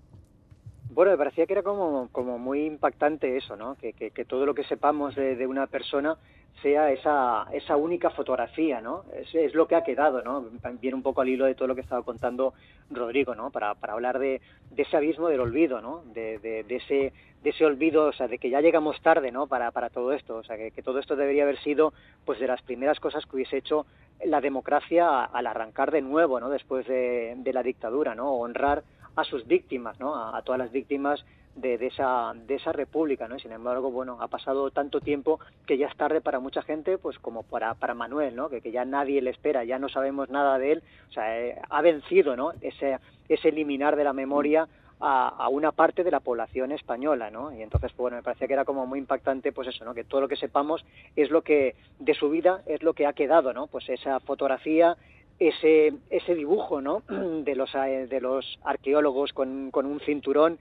Bueno, 0.92 1.12
me 1.12 1.18
parecía 1.18 1.46
que 1.46 1.52
era 1.52 1.62
como, 1.62 2.08
como 2.10 2.38
muy 2.38 2.64
impactante 2.64 3.36
eso, 3.36 3.56
¿no? 3.56 3.76
Que, 3.76 3.92
que, 3.92 4.10
que 4.10 4.24
todo 4.24 4.46
lo 4.46 4.54
que 4.54 4.64
sepamos 4.64 5.14
de, 5.14 5.36
de, 5.36 5.46
una 5.46 5.66
persona 5.66 6.16
sea 6.62 6.90
esa, 6.90 7.46
esa 7.52 7.76
única 7.76 8.10
fotografía, 8.10 8.80
¿no? 8.80 9.04
Es, 9.14 9.54
lo 9.54 9.66
que 9.66 9.74
ha 9.74 9.84
quedado, 9.84 10.22
¿no? 10.22 10.44
Viene 10.80 10.96
un 10.96 11.02
poco 11.02 11.20
al 11.20 11.28
hilo 11.28 11.46
de 11.46 11.54
todo 11.54 11.68
lo 11.68 11.74
que 11.74 11.80
estaba 11.80 12.02
contando 12.02 12.54
Rodrigo, 12.90 13.34
¿no? 13.34 13.50
Para, 13.50 13.74
para 13.74 13.94
hablar 13.94 14.18
de, 14.18 14.40
de 14.70 14.82
ese 14.82 14.96
abismo 14.96 15.28
del 15.28 15.40
olvido, 15.40 15.80
¿no? 15.80 16.02
De, 16.12 16.38
de, 16.38 16.64
de, 16.64 16.76
ese, 16.76 17.12
de 17.42 17.50
ese 17.50 17.64
olvido, 17.64 18.06
o 18.06 18.12
sea, 18.12 18.28
de 18.28 18.38
que 18.38 18.50
ya 18.50 18.60
llegamos 18.60 19.00
tarde, 19.00 19.30
¿no? 19.32 19.46
Para, 19.46 19.70
para 19.70 19.90
todo 19.90 20.12
esto, 20.12 20.36
o 20.36 20.44
sea, 20.44 20.56
que, 20.56 20.70
que 20.70 20.82
todo 20.82 20.98
esto 20.98 21.16
debería 21.16 21.44
haber 21.44 21.58
sido, 21.60 21.92
pues, 22.24 22.38
de 22.38 22.46
las 22.46 22.62
primeras 22.62 23.00
cosas 23.00 23.24
que 23.26 23.36
hubiese 23.36 23.56
hecho 23.56 23.86
la 24.24 24.40
democracia 24.40 25.24
al 25.24 25.46
arrancar 25.46 25.90
de 25.90 26.02
nuevo, 26.02 26.40
¿no? 26.40 26.50
Después 26.50 26.86
de, 26.86 27.34
de 27.36 27.52
la 27.52 27.62
dictadura, 27.62 28.14
¿no? 28.14 28.32
Honrar 28.32 28.82
a 29.16 29.24
sus 29.24 29.46
víctimas, 29.46 29.98
¿no? 29.98 30.14
A 30.14 30.42
todas 30.42 30.58
las 30.58 30.72
víctimas 30.72 31.24
de, 31.54 31.78
de, 31.78 31.86
esa, 31.88 32.32
de 32.34 32.54
esa 32.54 32.72
república, 32.72 33.28
¿no? 33.28 33.38
Sin 33.38 33.52
embargo, 33.52 33.90
bueno, 33.90 34.18
ha 34.20 34.28
pasado 34.28 34.70
tanto 34.70 35.00
tiempo 35.00 35.40
que 35.66 35.78
ya 35.78 35.88
es 35.88 35.96
tarde 35.96 36.20
para 36.20 36.40
mucha 36.40 36.62
gente, 36.62 36.98
pues 36.98 37.18
como 37.18 37.42
para, 37.42 37.74
para 37.74 37.94
Manuel, 37.94 38.36
¿no? 38.36 38.48
Que, 38.48 38.60
que 38.60 38.70
ya 38.70 38.84
nadie 38.84 39.20
le 39.20 39.30
espera, 39.30 39.64
ya 39.64 39.78
no 39.78 39.88
sabemos 39.88 40.30
nada 40.30 40.58
de 40.58 40.72
él, 40.72 40.82
o 41.08 41.12
sea, 41.12 41.38
eh, 41.38 41.60
ha 41.68 41.82
vencido, 41.82 42.36
¿no? 42.36 42.52
Ese, 42.60 42.98
ese 43.28 43.48
eliminar 43.48 43.96
de 43.96 44.04
la 44.04 44.12
memoria 44.12 44.68
a, 45.00 45.28
a, 45.28 45.48
una 45.48 45.72
parte 45.72 46.04
de 46.04 46.10
la 46.10 46.20
población 46.20 46.72
española, 46.72 47.30
¿no? 47.30 47.52
Y 47.52 47.62
entonces, 47.62 47.90
pues, 47.92 47.96
bueno, 47.96 48.16
me 48.18 48.22
parecía 48.22 48.46
que 48.46 48.52
era 48.52 48.64
como 48.64 48.86
muy 48.86 48.98
impactante, 48.98 49.52
pues 49.52 49.68
eso, 49.68 49.84
¿no? 49.84 49.94
Que 49.94 50.04
todo 50.04 50.20
lo 50.20 50.28
que 50.28 50.36
sepamos 50.36 50.84
es 51.16 51.30
lo 51.30 51.42
que, 51.42 51.74
de 51.98 52.14
su 52.14 52.30
vida, 52.30 52.62
es 52.66 52.82
lo 52.82 52.92
que 52.92 53.06
ha 53.06 53.12
quedado, 53.12 53.52
¿no? 53.52 53.66
Pues 53.66 53.88
esa 53.88 54.20
fotografía, 54.20 54.96
ese, 55.38 55.94
ese 56.10 56.34
dibujo, 56.34 56.80
¿no? 56.80 57.02
De 57.08 57.54
los, 57.54 57.72
de 57.72 58.20
los 58.20 58.58
arqueólogos 58.62 59.32
con, 59.32 59.70
con 59.70 59.86
un 59.86 60.00
cinturón, 60.00 60.58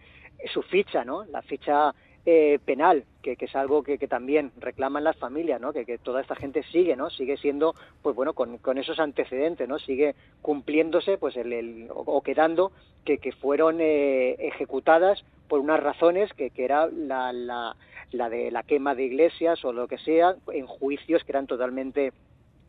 su 0.54 0.62
ficha, 0.63 1.04
¿no? 1.04 1.25
La 1.25 1.41
ficha 1.41 1.93
eh, 2.25 2.60
penal, 2.63 3.06
que, 3.21 3.36
que, 3.36 3.45
es 3.45 3.56
algo 3.56 3.82
que, 3.82 3.97
que, 3.97 4.08
también 4.08 4.52
reclaman 4.60 5.04
las 5.04 5.17
familias, 5.17 5.60
¿no? 5.60 5.73
Que, 5.73 5.86
que, 5.86 5.97
toda 5.97 6.21
esta 6.21 6.36
gente 6.36 6.63
sigue, 6.63 6.95
¿no? 6.95 7.10
Sigue 7.10 7.38
siendo, 7.38 7.75
pues 8.02 8.15
bueno, 8.15 8.34
con, 8.34 8.58
con 8.58 8.78
esos 8.78 8.99
antecedentes, 8.99 9.67
¿no? 9.67 9.80
Sigue 9.80 10.15
cumpliéndose, 10.41 11.17
pues, 11.17 11.36
el, 11.38 11.54
el 11.54 11.88
o, 11.89 12.21
quedando 12.21 12.71
que, 13.06 13.19
fueron 13.32 13.78
eh, 13.80 14.36
ejecutadas 14.39 15.23
por 15.47 15.60
unas 15.60 15.80
razones 15.80 16.32
que, 16.34 16.52
que 16.52 16.65
era 16.65 16.88
la, 16.88 17.34
la, 17.34 17.75
la 18.12 18.30
de 18.30 18.52
la 18.52 18.63
quema 18.63 18.95
de 18.95 19.06
iglesias 19.06 19.63
o 19.65 19.73
lo 19.73 19.88
que 19.88 19.97
sea, 19.97 20.36
en 20.52 20.67
juicios 20.67 21.23
que 21.23 21.32
eran 21.32 21.47
totalmente 21.47 22.13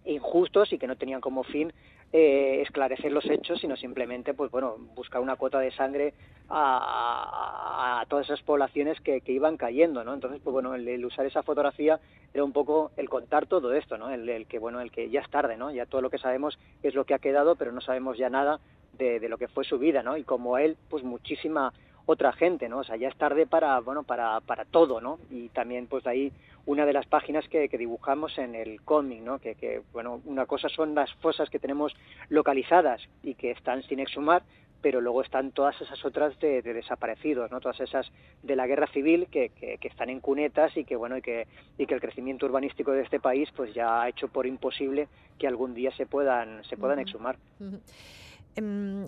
injustos 0.04 0.72
y 0.72 0.78
que 0.78 0.86
no 0.86 0.96
tenían 0.96 1.20
como 1.20 1.42
fin 1.42 1.72
eh, 2.12 2.62
esclarecer 2.62 3.12
los 3.12 3.24
hechos, 3.26 3.60
sino 3.60 3.76
simplemente, 3.76 4.34
pues 4.34 4.50
bueno, 4.50 4.76
buscar 4.96 5.20
una 5.20 5.36
cuota 5.36 5.60
de 5.60 5.70
sangre 5.70 6.12
a, 6.48 8.04
todas 8.08 8.26
esas 8.26 8.42
poblaciones 8.42 9.00
que, 9.00 9.20
que, 9.20 9.32
iban 9.32 9.56
cayendo, 9.56 10.02
¿no? 10.02 10.14
Entonces, 10.14 10.40
pues 10.42 10.52
bueno, 10.52 10.74
el, 10.74 11.04
usar 11.04 11.24
esa 11.26 11.44
fotografía 11.44 12.00
era 12.34 12.42
un 12.42 12.52
poco 12.52 12.90
el 12.96 13.08
contar 13.08 13.46
todo 13.46 13.72
esto, 13.74 13.96
¿no? 13.96 14.10
El, 14.10 14.28
el, 14.28 14.46
que, 14.46 14.58
bueno, 14.58 14.80
el 14.80 14.90
que 14.90 15.08
ya 15.10 15.20
es 15.20 15.30
tarde, 15.30 15.56
¿no? 15.56 15.70
Ya 15.70 15.86
todo 15.86 16.00
lo 16.00 16.10
que 16.10 16.18
sabemos 16.18 16.58
es 16.82 16.94
lo 16.94 17.04
que 17.04 17.14
ha 17.14 17.20
quedado, 17.20 17.54
pero 17.54 17.70
no 17.70 17.80
sabemos 17.80 18.18
ya 18.18 18.28
nada 18.28 18.58
de, 18.98 19.20
de 19.20 19.28
lo 19.28 19.38
que 19.38 19.46
fue 19.46 19.64
su 19.64 19.78
vida, 19.78 20.02
¿no? 20.02 20.16
Y 20.16 20.24
como 20.24 20.58
él, 20.58 20.76
pues 20.88 21.04
muchísima 21.04 21.72
otra 22.06 22.32
gente, 22.32 22.68
¿no? 22.68 22.78
O 22.78 22.84
sea, 22.84 22.96
ya 22.96 23.08
es 23.08 23.16
tarde 23.16 23.46
para, 23.46 23.78
bueno, 23.80 24.02
para, 24.02 24.40
para 24.40 24.64
todo, 24.64 25.00
¿no? 25.00 25.18
Y 25.30 25.48
también, 25.50 25.86
pues 25.86 26.06
ahí 26.06 26.32
una 26.66 26.86
de 26.86 26.92
las 26.92 27.06
páginas 27.06 27.48
que, 27.48 27.68
que 27.68 27.78
dibujamos 27.78 28.38
en 28.38 28.54
el 28.54 28.82
cómic, 28.82 29.20
¿no? 29.22 29.38
Que, 29.38 29.54
que, 29.54 29.82
bueno, 29.92 30.20
una 30.24 30.46
cosa 30.46 30.68
son 30.68 30.94
las 30.94 31.12
fosas 31.14 31.50
que 31.50 31.58
tenemos 31.58 31.94
localizadas 32.28 33.02
y 33.22 33.34
que 33.34 33.50
están 33.50 33.82
sin 33.82 34.00
exhumar, 34.00 34.42
pero 34.80 35.00
luego 35.00 35.22
están 35.22 35.52
todas 35.52 35.80
esas 35.80 36.04
otras 36.04 36.38
de, 36.40 36.62
desaparecidos, 36.62 37.50
¿no? 37.50 37.60
Todas 37.60 37.80
esas 37.80 38.10
de 38.42 38.56
la 38.56 38.66
guerra 38.66 38.86
civil 38.88 39.26
que, 39.30 39.50
que, 39.50 39.78
están 39.82 40.10
en 40.10 40.20
cunetas 40.20 40.76
y 40.76 40.84
que 40.84 40.96
bueno 40.96 41.16
y 41.18 41.22
que 41.22 41.46
y 41.78 41.86
que 41.86 41.94
el 41.94 42.00
crecimiento 42.00 42.46
urbanístico 42.46 42.92
de 42.92 43.02
este 43.02 43.20
país 43.20 43.50
pues 43.54 43.74
ya 43.74 44.02
ha 44.02 44.08
hecho 44.08 44.28
por 44.28 44.46
imposible 44.46 45.08
que 45.38 45.46
algún 45.46 45.74
día 45.74 45.90
se 45.92 46.06
puedan 46.06 46.64
se 46.64 46.76
puedan 46.76 46.98
exhumar. 46.98 47.36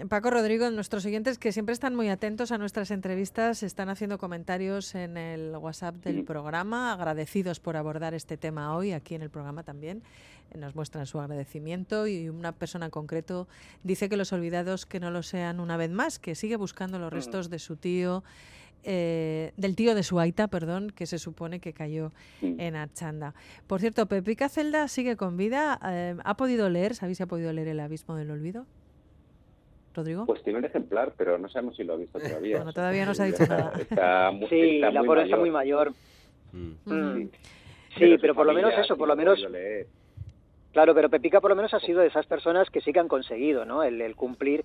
Paco 0.08 0.30
Rodrigo, 0.30 0.70
nuestros 0.70 1.04
oyentes 1.04 1.36
que 1.36 1.50
siempre 1.50 1.72
están 1.72 1.96
muy 1.96 2.08
atentos 2.08 2.52
a 2.52 2.58
nuestras 2.58 2.90
entrevistas, 2.92 3.62
están 3.62 3.88
haciendo 3.88 4.16
comentarios 4.16 4.94
en 4.94 5.16
el 5.16 5.56
WhatsApp 5.56 5.96
del 5.96 6.24
programa, 6.24 6.92
agradecidos 6.92 7.58
por 7.58 7.76
abordar 7.76 8.14
este 8.14 8.36
tema 8.36 8.76
hoy, 8.76 8.92
aquí 8.92 9.16
en 9.16 9.22
el 9.22 9.30
programa 9.30 9.64
también. 9.64 10.02
Nos 10.56 10.76
muestran 10.76 11.06
su 11.06 11.18
agradecimiento 11.18 12.06
y 12.06 12.28
una 12.28 12.52
persona 12.52 12.86
en 12.86 12.90
concreto 12.92 13.48
dice 13.82 14.08
que 14.08 14.16
los 14.16 14.32
olvidados 14.32 14.86
que 14.86 15.00
no 15.00 15.10
lo 15.10 15.22
sean 15.22 15.58
una 15.58 15.76
vez 15.76 15.90
más, 15.90 16.18
que 16.18 16.34
sigue 16.34 16.56
buscando 16.56 16.98
los 16.98 17.12
restos 17.12 17.50
de 17.50 17.58
su 17.58 17.76
tío. 17.76 18.22
Eh, 18.84 19.52
del 19.56 19.76
tío 19.76 19.94
de 19.94 20.02
su 20.02 20.18
aita, 20.18 20.48
perdón, 20.48 20.90
que 20.90 21.06
se 21.06 21.18
supone 21.18 21.60
que 21.60 21.72
cayó 21.72 22.12
en 22.40 22.74
Achanda. 22.74 23.32
Por 23.68 23.80
cierto, 23.80 24.06
Pepica 24.06 24.48
Celda 24.48 24.88
sigue 24.88 25.16
con 25.16 25.36
vida. 25.36 25.78
Eh, 25.84 26.16
¿Ha 26.24 26.36
podido 26.36 26.68
leer, 26.68 26.96
sabéis 26.96 27.18
si 27.18 27.22
ha 27.22 27.26
podido 27.26 27.52
leer 27.52 27.68
El 27.68 27.78
abismo 27.78 28.16
del 28.16 28.32
olvido? 28.32 28.66
Rodrigo? 29.94 30.26
Pues 30.26 30.42
tiene 30.42 30.58
un 30.58 30.64
ejemplar, 30.64 31.12
pero 31.16 31.38
no 31.38 31.48
sabemos 31.48 31.76
si 31.76 31.84
lo 31.84 31.94
ha 31.94 31.96
visto 31.96 32.18
todavía. 32.18 32.56
bueno, 32.56 32.72
todavía 32.72 33.06
no 33.06 33.14
se 33.14 33.22
ha 33.22 33.26
dicho 33.26 33.46
nada. 33.46 33.72
sí, 34.48 34.78
la 34.78 35.02
pobre 35.02 35.24
está 35.24 35.36
muy 35.36 35.50
mayor. 35.50 35.92
Mm. 36.52 36.72
Mm. 36.84 37.30
Sí, 37.98 38.16
pero, 38.20 38.34
por 38.34 38.46
lo 38.46 38.54
menos 38.54 38.72
eso, 38.78 38.96
por 38.96 39.08
lo 39.08 39.16
menos... 39.16 39.44
Claro, 40.72 40.94
pero 40.94 41.10
Pepica 41.10 41.38
por 41.42 41.50
lo 41.50 41.56
menos 41.56 41.74
ha 41.74 41.80
sido 41.80 42.00
de 42.00 42.06
esas 42.06 42.24
personas 42.24 42.70
que 42.70 42.80
sí 42.80 42.94
que 42.94 43.00
han 43.00 43.08
conseguido, 43.08 43.66
¿no? 43.66 43.82
el 43.82 44.16
cumplir 44.16 44.64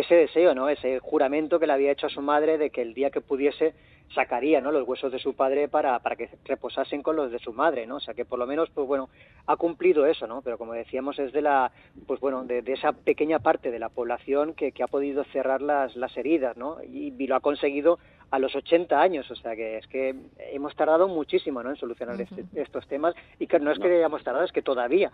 ese 0.00 0.14
deseo, 0.14 0.54
¿no? 0.54 0.68
Ese 0.68 0.98
juramento 1.00 1.58
que 1.58 1.66
le 1.66 1.72
había 1.72 1.92
hecho 1.92 2.06
a 2.06 2.10
su 2.10 2.22
madre 2.22 2.58
de 2.58 2.70
que 2.70 2.82
el 2.82 2.94
día 2.94 3.10
que 3.10 3.20
pudiese 3.20 3.74
sacaría, 4.14 4.60
¿no? 4.60 4.72
Los 4.72 4.86
huesos 4.86 5.12
de 5.12 5.18
su 5.18 5.34
padre 5.34 5.68
para, 5.68 5.98
para 5.98 6.16
que 6.16 6.28
reposasen 6.44 7.02
con 7.02 7.16
los 7.16 7.30
de 7.30 7.38
su 7.38 7.52
madre, 7.52 7.86
¿no? 7.86 7.96
O 7.96 8.00
sea 8.00 8.14
que 8.14 8.24
por 8.24 8.38
lo 8.38 8.46
menos, 8.46 8.70
pues 8.70 8.86
bueno, 8.86 9.08
ha 9.46 9.56
cumplido 9.56 10.06
eso, 10.06 10.26
¿no? 10.26 10.42
Pero 10.42 10.58
como 10.58 10.72
decíamos, 10.72 11.18
es 11.18 11.32
de 11.32 11.42
la, 11.42 11.70
pues 12.06 12.20
bueno, 12.20 12.44
de, 12.44 12.62
esa 12.66 12.92
pequeña 12.92 13.38
parte 13.38 13.70
de 13.70 13.78
la 13.78 13.88
población 13.88 14.54
que, 14.54 14.72
que 14.72 14.82
ha 14.82 14.86
podido 14.86 15.24
cerrar 15.24 15.60
las, 15.60 15.94
las 15.96 16.16
heridas, 16.16 16.56
¿no? 16.56 16.78
Y, 16.82 17.08
lo 17.28 17.36
ha 17.36 17.40
conseguido 17.40 17.98
a 18.30 18.38
los 18.38 18.56
80 18.56 18.98
años, 18.98 19.30
o 19.30 19.34
sea 19.34 19.54
que 19.54 19.76
es 19.76 19.86
que 19.86 20.14
hemos 20.52 20.74
tardado 20.74 21.08
muchísimo 21.08 21.62
¿no? 21.62 21.68
en 21.68 21.76
solucionar 21.76 22.18
este, 22.18 22.44
estos 22.54 22.86
temas 22.88 23.14
y 23.38 23.46
que 23.46 23.58
no 23.58 23.70
es 23.70 23.78
que 23.78 23.86
hayamos 23.86 24.24
tardado, 24.24 24.46
es 24.46 24.52
que 24.52 24.62
todavía 24.62 25.12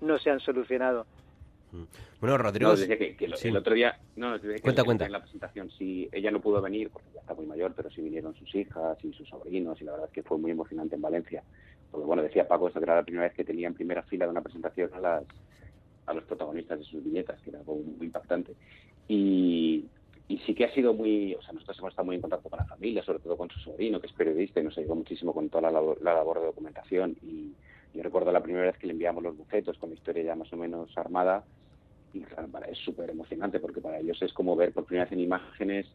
no 0.00 0.16
se 0.18 0.30
han 0.30 0.38
solucionado. 0.38 1.06
Mm. 1.76 1.84
Bueno, 2.20 2.38
Rodrigo. 2.38 2.74
que, 2.74 3.16
el 3.20 3.56
otro 3.56 3.74
día. 3.74 3.98
No, 4.16 4.40
que 4.40 4.60
cuenta, 4.60 4.84
cuenta. 4.84 5.06
En 5.06 5.12
la 5.12 5.20
presentación, 5.20 5.70
si 5.70 6.08
ella 6.12 6.30
no 6.30 6.40
pudo 6.40 6.62
venir, 6.62 6.90
porque 6.90 7.08
ya 7.14 7.20
está 7.20 7.34
muy 7.34 7.46
mayor, 7.46 7.74
pero 7.76 7.90
sí 7.90 8.00
vinieron 8.00 8.34
sus 8.34 8.54
hijas 8.54 8.96
y 9.04 9.12
sus 9.12 9.28
sobrinos, 9.28 9.80
y 9.80 9.84
la 9.84 9.92
verdad 9.92 10.08
es 10.08 10.12
que 10.12 10.22
fue 10.22 10.38
muy 10.38 10.50
emocionante 10.50 10.94
en 10.94 11.02
Valencia. 11.02 11.42
Porque, 11.90 12.06
bueno, 12.06 12.22
decía 12.22 12.48
Paco, 12.48 12.68
esto 12.68 12.80
que 12.80 12.84
era 12.84 12.96
la 12.96 13.04
primera 13.04 13.24
vez 13.24 13.34
que 13.34 13.44
tenía 13.44 13.68
en 13.68 13.74
primera 13.74 14.02
fila 14.02 14.24
de 14.24 14.30
una 14.30 14.42
presentación 14.42 14.90
a, 14.94 15.00
las, 15.00 15.24
a 16.06 16.14
los 16.14 16.24
protagonistas 16.24 16.78
de 16.78 16.84
sus 16.84 17.04
viñetas, 17.04 17.40
que 17.42 17.50
era 17.50 17.60
algo 17.60 17.76
muy 17.76 18.06
impactante. 18.06 18.54
Y, 19.08 19.84
y 20.28 20.38
sí 20.38 20.54
que 20.54 20.64
ha 20.64 20.74
sido 20.74 20.92
muy, 20.94 21.34
o 21.34 21.42
sea, 21.42 21.52
nosotros 21.52 21.78
hemos 21.78 21.90
estado 21.90 22.06
muy 22.06 22.16
en 22.16 22.22
contacto 22.22 22.48
con 22.48 22.58
la 22.58 22.64
familia, 22.64 23.02
sobre 23.02 23.20
todo 23.20 23.36
con 23.36 23.48
su 23.50 23.60
sobrino, 23.60 24.00
que 24.00 24.08
es 24.08 24.12
periodista 24.12 24.60
y 24.60 24.64
nos 24.64 24.76
ayudó 24.76 24.96
muchísimo 24.96 25.32
con 25.32 25.48
toda 25.48 25.62
la 25.62 25.70
labor, 25.70 26.02
la 26.02 26.14
labor 26.14 26.40
de 26.40 26.46
documentación. 26.46 27.16
Y 27.22 27.52
yo 27.94 28.02
recuerdo 28.02 28.32
la 28.32 28.42
primera 28.42 28.66
vez 28.66 28.76
que 28.76 28.86
le 28.86 28.92
enviamos 28.92 29.22
los 29.22 29.36
bucetos 29.36 29.78
con 29.78 29.90
la 29.90 29.94
historia 29.96 30.24
ya 30.24 30.34
más 30.34 30.52
o 30.52 30.56
menos 30.56 30.90
armada, 30.98 31.44
claro, 32.20 32.48
para, 32.48 32.66
es 32.66 32.78
súper 32.78 33.10
emocionante 33.10 33.60
porque 33.60 33.80
para 33.80 33.98
ellos 33.98 34.20
es 34.22 34.32
como 34.32 34.56
ver 34.56 34.72
por 34.72 34.84
primera 34.84 35.04
vez 35.04 35.12
en 35.12 35.20
imágenes 35.20 35.86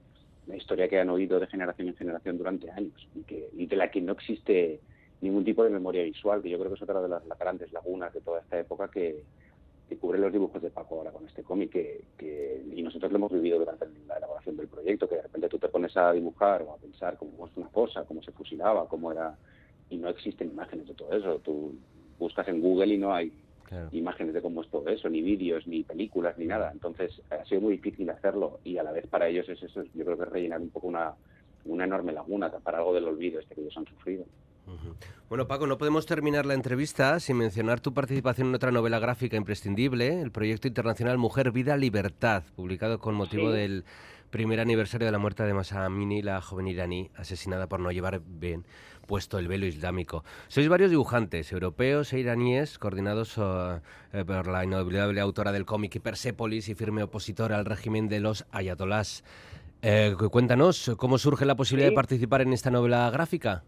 la 0.47 0.55
historia 0.55 0.87
que 0.87 0.99
han 0.99 1.09
oído 1.09 1.39
de 1.39 1.47
generación 1.47 1.87
en 1.89 1.95
generación 1.95 2.37
durante 2.37 2.69
años 2.71 3.07
y, 3.15 3.21
que, 3.23 3.49
y 3.53 3.65
de 3.67 3.75
la 3.75 3.91
que 3.91 4.01
no 4.01 4.13
existe 4.13 4.79
ningún 5.21 5.45
tipo 5.45 5.63
de 5.63 5.69
memoria 5.69 6.03
visual, 6.03 6.41
que 6.41 6.49
yo 6.49 6.57
creo 6.57 6.71
que 6.71 6.75
es 6.75 6.81
otra 6.81 7.01
de 7.01 7.07
las, 7.07 7.23
grandes 7.39 7.71
lagunas 7.71 8.11
de 8.13 8.21
toda 8.21 8.41
esta 8.41 8.59
época 8.59 8.89
que, 8.89 9.23
que 9.87 9.97
cubre 9.97 10.17
los 10.17 10.33
dibujos 10.33 10.61
de 10.61 10.71
Paco 10.71 10.95
ahora 10.97 11.11
con 11.11 11.27
este 11.27 11.43
cómic, 11.43 11.71
que, 11.71 12.63
y 12.75 12.81
nosotros 12.81 13.11
lo 13.11 13.17
hemos 13.17 13.31
vivido 13.31 13.59
durante 13.59 13.85
la 14.07 14.17
elaboración 14.17 14.57
del 14.57 14.67
proyecto, 14.67 15.07
que 15.07 15.15
de 15.15 15.21
repente 15.21 15.49
tú 15.49 15.59
te 15.59 15.69
pones 15.69 15.95
a 15.95 16.11
dibujar 16.11 16.63
o 16.63 16.73
a 16.73 16.77
pensar 16.77 17.17
cómo 17.17 17.45
es 17.45 17.55
una 17.55 17.67
cosa, 17.67 18.03
cómo 18.05 18.23
se 18.23 18.31
fusilaba, 18.31 18.87
cómo 18.87 19.11
era, 19.11 19.37
y 19.89 19.97
no 19.97 20.09
existen 20.09 20.49
imágenes 20.49 20.87
de 20.87 20.95
todo 20.95 21.13
eso. 21.13 21.39
Tú 21.43 21.75
buscas 22.17 22.47
en 22.47 22.61
Google 22.61 22.93
y 22.93 22.97
no 22.97 23.13
hay 23.13 23.31
imágenes 23.91 24.33
de 24.33 24.41
cómo 24.41 24.61
es 24.61 24.69
todo 24.69 24.87
eso, 24.89 25.09
ni 25.09 25.21
vídeos, 25.21 25.65
ni 25.67 25.83
películas, 25.83 26.37
ni 26.37 26.45
nada. 26.45 26.71
Entonces 26.71 27.21
ha 27.29 27.45
sido 27.45 27.61
muy 27.61 27.77
difícil 27.77 28.09
hacerlo 28.09 28.59
y 28.63 28.77
a 28.77 28.83
la 28.83 28.91
vez 28.91 29.07
para 29.07 29.27
ellos 29.27 29.47
es 29.49 29.61
eso, 29.63 29.83
yo 29.93 30.05
creo 30.05 30.17
que 30.17 30.23
es 30.23 30.29
rellenar 30.29 30.61
un 30.61 30.69
poco 30.69 30.87
una, 30.87 31.13
una 31.65 31.83
enorme 31.85 32.11
laguna, 32.11 32.49
tapar 32.49 32.75
algo 32.75 32.93
del 32.93 33.05
olvido 33.05 33.39
este 33.39 33.55
que 33.55 33.61
ellos 33.61 33.77
han 33.77 33.85
sufrido. 33.85 34.25
Bueno, 35.27 35.47
Paco, 35.47 35.67
no 35.67 35.77
podemos 35.77 36.05
terminar 36.05 36.45
la 36.45 36.53
entrevista 36.53 37.19
sin 37.19 37.37
mencionar 37.37 37.79
tu 37.79 37.93
participación 37.93 38.49
en 38.49 38.55
otra 38.55 38.71
novela 38.71 38.99
gráfica 38.99 39.35
imprescindible, 39.35 40.21
el 40.21 40.31
proyecto 40.31 40.67
internacional 40.67 41.17
Mujer, 41.17 41.51
Vida, 41.51 41.77
Libertad, 41.77 42.43
publicado 42.55 42.99
con 42.99 43.15
motivo 43.15 43.51
del 43.51 43.83
primer 44.31 44.59
aniversario 44.59 45.05
de 45.05 45.11
la 45.11 45.19
muerte 45.19 45.43
de 45.43 45.53
Masa 45.53 45.85
Amini, 45.85 46.21
la 46.21 46.41
joven 46.41 46.67
iraní 46.67 47.11
asesinada 47.15 47.67
por 47.67 47.79
no 47.79 47.91
llevar 47.91 48.21
bien 48.25 48.65
puesto 49.05 49.37
el 49.37 49.47
velo 49.47 49.65
islámico. 49.65 50.23
Sois 50.47 50.69
varios 50.69 50.89
dibujantes, 50.89 51.51
europeos 51.51 52.13
e 52.13 52.19
iraníes, 52.19 52.79
coordinados 52.79 53.37
uh, 53.37 53.81
eh, 54.13 54.23
por 54.25 54.47
la 54.47 54.63
inolvidable 54.63 55.19
autora 55.19 55.51
del 55.51 55.65
cómic 55.65 55.99
Persepolis 56.01 56.69
y 56.69 56.75
firme 56.75 57.03
opositora 57.03 57.57
al 57.57 57.65
régimen 57.65 58.07
de 58.07 58.21
los 58.21 58.45
ayatolás. 58.51 59.23
Eh, 59.81 60.15
cuéntanos, 60.31 60.93
¿cómo 60.97 61.17
surge 61.17 61.45
la 61.45 61.55
posibilidad 61.55 61.89
de 61.89 61.95
participar 61.95 62.41
en 62.41 62.53
esta 62.53 62.71
novela 62.71 63.09
gráfica? 63.09 63.63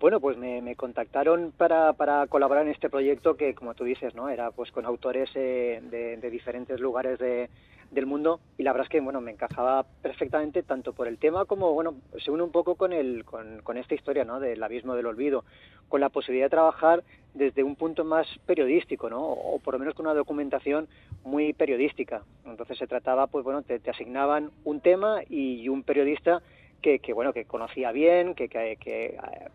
Bueno, 0.00 0.20
pues 0.20 0.36
me, 0.36 0.76
contactaron 0.76 1.52
para, 1.56 1.92
para, 1.92 2.26
colaborar 2.28 2.64
en 2.64 2.72
este 2.72 2.88
proyecto 2.88 3.36
que, 3.36 3.54
como 3.54 3.74
tú 3.74 3.82
dices, 3.82 4.14
no 4.14 4.28
era 4.28 4.52
pues 4.52 4.70
con 4.70 4.86
autores 4.86 5.28
eh, 5.34 5.82
de, 5.90 6.30
diferentes 6.30 6.78
lugares 6.78 7.18
de, 7.18 7.50
del 7.90 8.06
mundo 8.06 8.40
y 8.58 8.62
la 8.62 8.72
verdad 8.72 8.86
es 8.86 8.90
que 8.90 9.00
bueno 9.00 9.20
me 9.20 9.30
encajaba 9.30 9.84
perfectamente 10.02 10.62
tanto 10.62 10.92
por 10.92 11.08
el 11.08 11.18
tema 11.18 11.46
como 11.46 11.72
bueno 11.72 11.94
se 12.22 12.30
une 12.30 12.42
un 12.42 12.52
poco 12.52 12.74
con 12.74 12.92
el 12.92 13.24
con, 13.24 13.76
esta 13.76 13.94
historia 13.94 14.24
no 14.24 14.40
del 14.40 14.62
abismo 14.62 14.94
del 14.94 15.06
olvido 15.06 15.44
con 15.88 16.00
la 16.00 16.10
posibilidad 16.10 16.46
de 16.46 16.50
trabajar 16.50 17.02
desde 17.34 17.62
un 17.62 17.76
punto 17.76 18.04
más 18.04 18.26
periodístico 18.46 19.08
no 19.08 19.20
o 19.22 19.58
por 19.58 19.74
lo 19.74 19.78
menos 19.78 19.94
con 19.94 20.06
una 20.06 20.14
documentación 20.14 20.88
muy 21.24 21.52
periodística. 21.52 22.22
Entonces 22.44 22.78
se 22.78 22.86
trataba 22.86 23.26
pues 23.26 23.44
bueno 23.44 23.62
te 23.62 23.90
asignaban 23.90 24.50
un 24.64 24.80
tema 24.80 25.20
y 25.28 25.68
un 25.68 25.82
periodista 25.82 26.42
que, 26.80 27.12
bueno 27.12 27.32
que 27.32 27.44
conocía 27.44 27.92
bien 27.92 28.34
que, 28.34 28.48
que, 28.48 28.76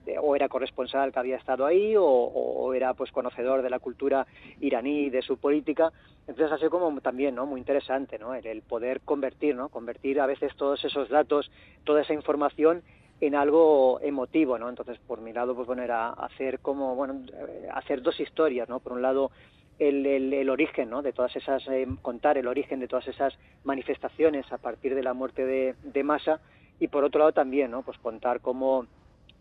eh, 0.06 0.18
o 0.22 0.36
era 0.36 0.50
corresponsal 0.50 1.14
que 1.14 1.20
había 1.20 1.38
estado 1.38 1.66
ahí 1.66 1.96
o, 1.98 2.74
era 2.74 2.94
pues 2.94 3.12
conocedor 3.12 3.62
de 3.62 3.70
la 3.70 3.80
cultura 3.80 4.26
iraní 4.60 5.10
de 5.10 5.22
su 5.22 5.38
política. 5.38 5.92
Entonces 6.28 6.52
ha 6.52 6.58
sido 6.58 6.72
como 6.72 7.00
también 7.02 7.36
no 7.36 7.46
muy 7.46 7.60
interesante 7.60 8.20
no 8.20 8.34
el, 8.34 8.62
poder 8.62 9.02
convertir 9.02 9.56
no 9.56 9.70
convertir 9.70 10.20
a 10.20 10.26
veces 10.26 10.56
todos 10.56 10.84
esos 10.84 11.10
datos 11.10 11.52
toda 11.84 12.02
esa 12.02 12.14
información 12.14 12.82
en 13.22 13.36
algo 13.36 14.00
emotivo 14.02 14.58
no 14.58 14.70
entonces 14.70 14.98
por 15.00 15.22
mi 15.22 15.32
lado 15.34 15.56
pues 15.56 15.68
bueno 15.68 15.84
era 15.84 16.10
hacer 16.10 16.60
como 16.60 16.96
bueno 16.96 17.22
eh, 17.34 17.68
hacer 17.74 18.02
dos 18.02 18.20
historias 18.20 18.68
no 18.68 18.80
por 18.80 18.94
un 18.94 19.02
lado 19.02 19.32
el, 19.80 20.06
el, 20.06 20.50
origen 20.50 20.90
¿no? 20.90 21.02
de 21.02 21.14
todas 21.14 21.36
esas 21.36 21.68
eh, 21.68 21.88
contar 22.02 22.38
el 22.38 22.48
origen 22.48 22.80
de 22.80 22.88
todas 22.88 23.08
esas 23.08 23.38
manifestaciones 23.64 24.52
a 24.52 24.58
partir 24.58 24.96
de 24.96 25.04
la 25.04 25.14
muerte 25.14 25.46
de, 25.46 25.76
de 25.84 26.04
Massa 26.04 26.40
y 26.84 26.90
por 26.90 27.06
otro 27.06 27.20
lado 27.20 27.32
también, 27.32 27.72
¿no? 27.72 27.82
Pues 27.82 27.98
contar 27.98 28.42
cómo, 28.42 28.88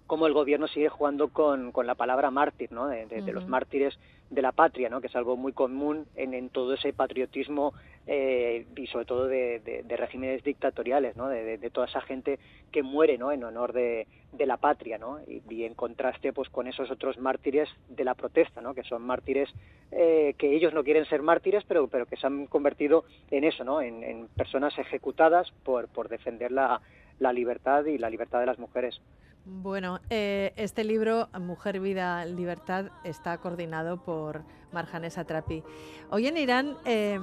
cómo 0.06 0.28
el 0.28 0.32
gobierno 0.32 0.68
sigue 0.68 0.88
jugando 0.88 1.30
con, 1.30 1.72
con 1.72 1.88
la 1.88 1.96
palabra 1.96 2.30
mártir, 2.30 2.70
¿no? 2.70 2.86
De, 2.86 3.32
los 3.32 3.48
mártires 3.48 3.98
de 4.30 4.42
la 4.42 4.52
patria, 4.52 4.88
¿no? 4.88 5.00
Que 5.00 5.08
es 5.08 5.16
algo 5.16 5.36
muy 5.36 5.52
común 5.52 6.06
en, 6.14 6.34
en 6.34 6.50
todo 6.50 6.74
ese 6.74 6.92
patriotismo 6.92 7.74
eh, 8.06 8.64
y 8.76 8.86
sobre 8.86 9.06
todo 9.06 9.26
de, 9.26 9.84
regímenes 9.88 10.44
dictatoriales, 10.44 11.16
¿no? 11.16 11.28
De, 11.28 11.58
toda 11.70 11.88
esa 11.88 12.00
gente 12.00 12.38
que 12.70 12.84
muere, 12.84 13.18
¿no? 13.18 13.32
En 13.32 13.42
honor 13.42 13.72
de, 13.72 14.06
la 14.38 14.56
patria, 14.56 14.98
¿no? 14.98 15.18
Y, 15.26 15.64
en 15.64 15.74
contraste, 15.74 16.32
pues, 16.32 16.48
con 16.48 16.68
esos 16.68 16.92
otros 16.92 17.18
mártires 17.18 17.68
de 17.88 18.04
la 18.04 18.14
protesta, 18.14 18.60
¿no? 18.60 18.72
Que 18.72 18.84
son 18.84 19.02
mártires 19.02 19.48
eh, 19.90 20.34
que 20.38 20.54
ellos 20.54 20.74
no 20.74 20.84
quieren 20.84 21.06
ser 21.06 21.22
mártires, 21.22 21.64
pero, 21.66 21.88
pero 21.88 22.06
que 22.06 22.16
se 22.16 22.26
han 22.26 22.46
convertido 22.46 23.04
en 23.32 23.42
eso, 23.42 23.64
¿no? 23.64 23.82
En, 23.82 24.04
en 24.04 24.28
personas 24.28 24.78
ejecutadas 24.78 25.50
por, 25.64 25.88
por 25.88 26.08
defender 26.08 26.52
la 26.52 26.80
la 27.18 27.32
libertad 27.32 27.84
y 27.84 27.98
la 27.98 28.10
libertad 28.10 28.40
de 28.40 28.46
las 28.46 28.58
mujeres. 28.58 29.00
Bueno, 29.44 29.98
eh, 30.08 30.52
este 30.56 30.84
libro, 30.84 31.28
Mujer, 31.40 31.80
Vida, 31.80 32.24
Libertad, 32.24 32.86
está 33.02 33.38
coordinado 33.38 33.96
por 33.96 34.42
Marjanes 34.72 35.18
Atrapi. 35.18 35.64
Hoy 36.10 36.28
en 36.28 36.36
Irán, 36.36 36.76
eh, 36.84 37.18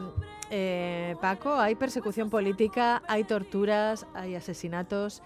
eh, 0.52 1.16
Paco, 1.22 1.56
hay 1.56 1.76
persecución 1.76 2.30
política, 2.30 3.02
hay 3.08 3.24
torturas, 3.24 4.06
hay 4.14 4.36
asesinatos, 4.36 5.24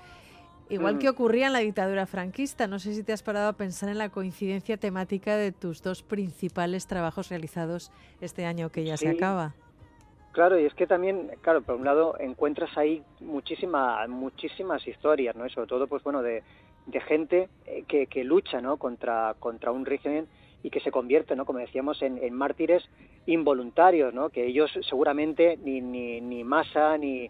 igual 0.70 1.00
que 1.00 1.08
mm. 1.08 1.14
ocurría 1.14 1.48
en 1.48 1.54
la 1.54 1.60
dictadura 1.60 2.06
franquista. 2.06 2.68
No 2.68 2.78
sé 2.78 2.94
si 2.94 3.02
te 3.02 3.12
has 3.12 3.24
parado 3.24 3.50
a 3.50 3.54
pensar 3.54 3.90
en 3.90 3.98
la 3.98 4.10
coincidencia 4.10 4.78
temática 4.78 5.36
de 5.36 5.52
tus 5.52 5.82
dos 5.82 6.04
principales 6.04 6.86
trabajos 6.86 7.30
realizados 7.30 7.92
este 8.22 8.46
año 8.46 8.72
que 8.72 8.84
ya 8.84 8.98
se 8.98 9.10
acaba. 9.10 9.56
Claro, 10.34 10.60
y 10.60 10.66
es 10.66 10.74
que 10.74 10.88
también, 10.88 11.30
claro, 11.42 11.62
por 11.62 11.76
un 11.76 11.86
lado 11.86 12.16
encuentras 12.20 12.76
ahí 12.76 13.04
muchísima, 13.22 14.06
muchísimas 14.08 14.86
historias, 14.88 15.36
¿no? 15.36 15.46
Y 15.46 15.52
sobre 15.52 15.68
todo, 15.68 15.86
pues 15.86 16.04
bueno, 16.04 16.24
de, 16.24 16.44
gente 17.08 17.50
eh, 17.68 17.84
que, 17.88 18.08
que 18.08 18.24
lucha, 18.24 18.60
¿no? 18.60 18.78
Contra, 18.78 19.36
contra 19.38 19.72
un 19.72 19.86
régimen 19.86 20.28
y 20.64 20.72
que 20.72 20.80
se 20.80 20.90
convierte, 20.90 21.36
¿no? 21.36 21.46
Como 21.46 21.60
decíamos, 21.60 22.02
en, 22.02 22.18
en 22.18 22.34
mártires 22.34 22.84
involuntarios, 23.28 24.12
¿no? 24.12 24.30
Que 24.32 24.48
ellos 24.48 24.72
seguramente 24.90 25.60
ni, 25.64 25.82
ni, 25.82 26.20
ni 26.20 26.44
Massa 26.44 26.98
ni, 26.98 27.30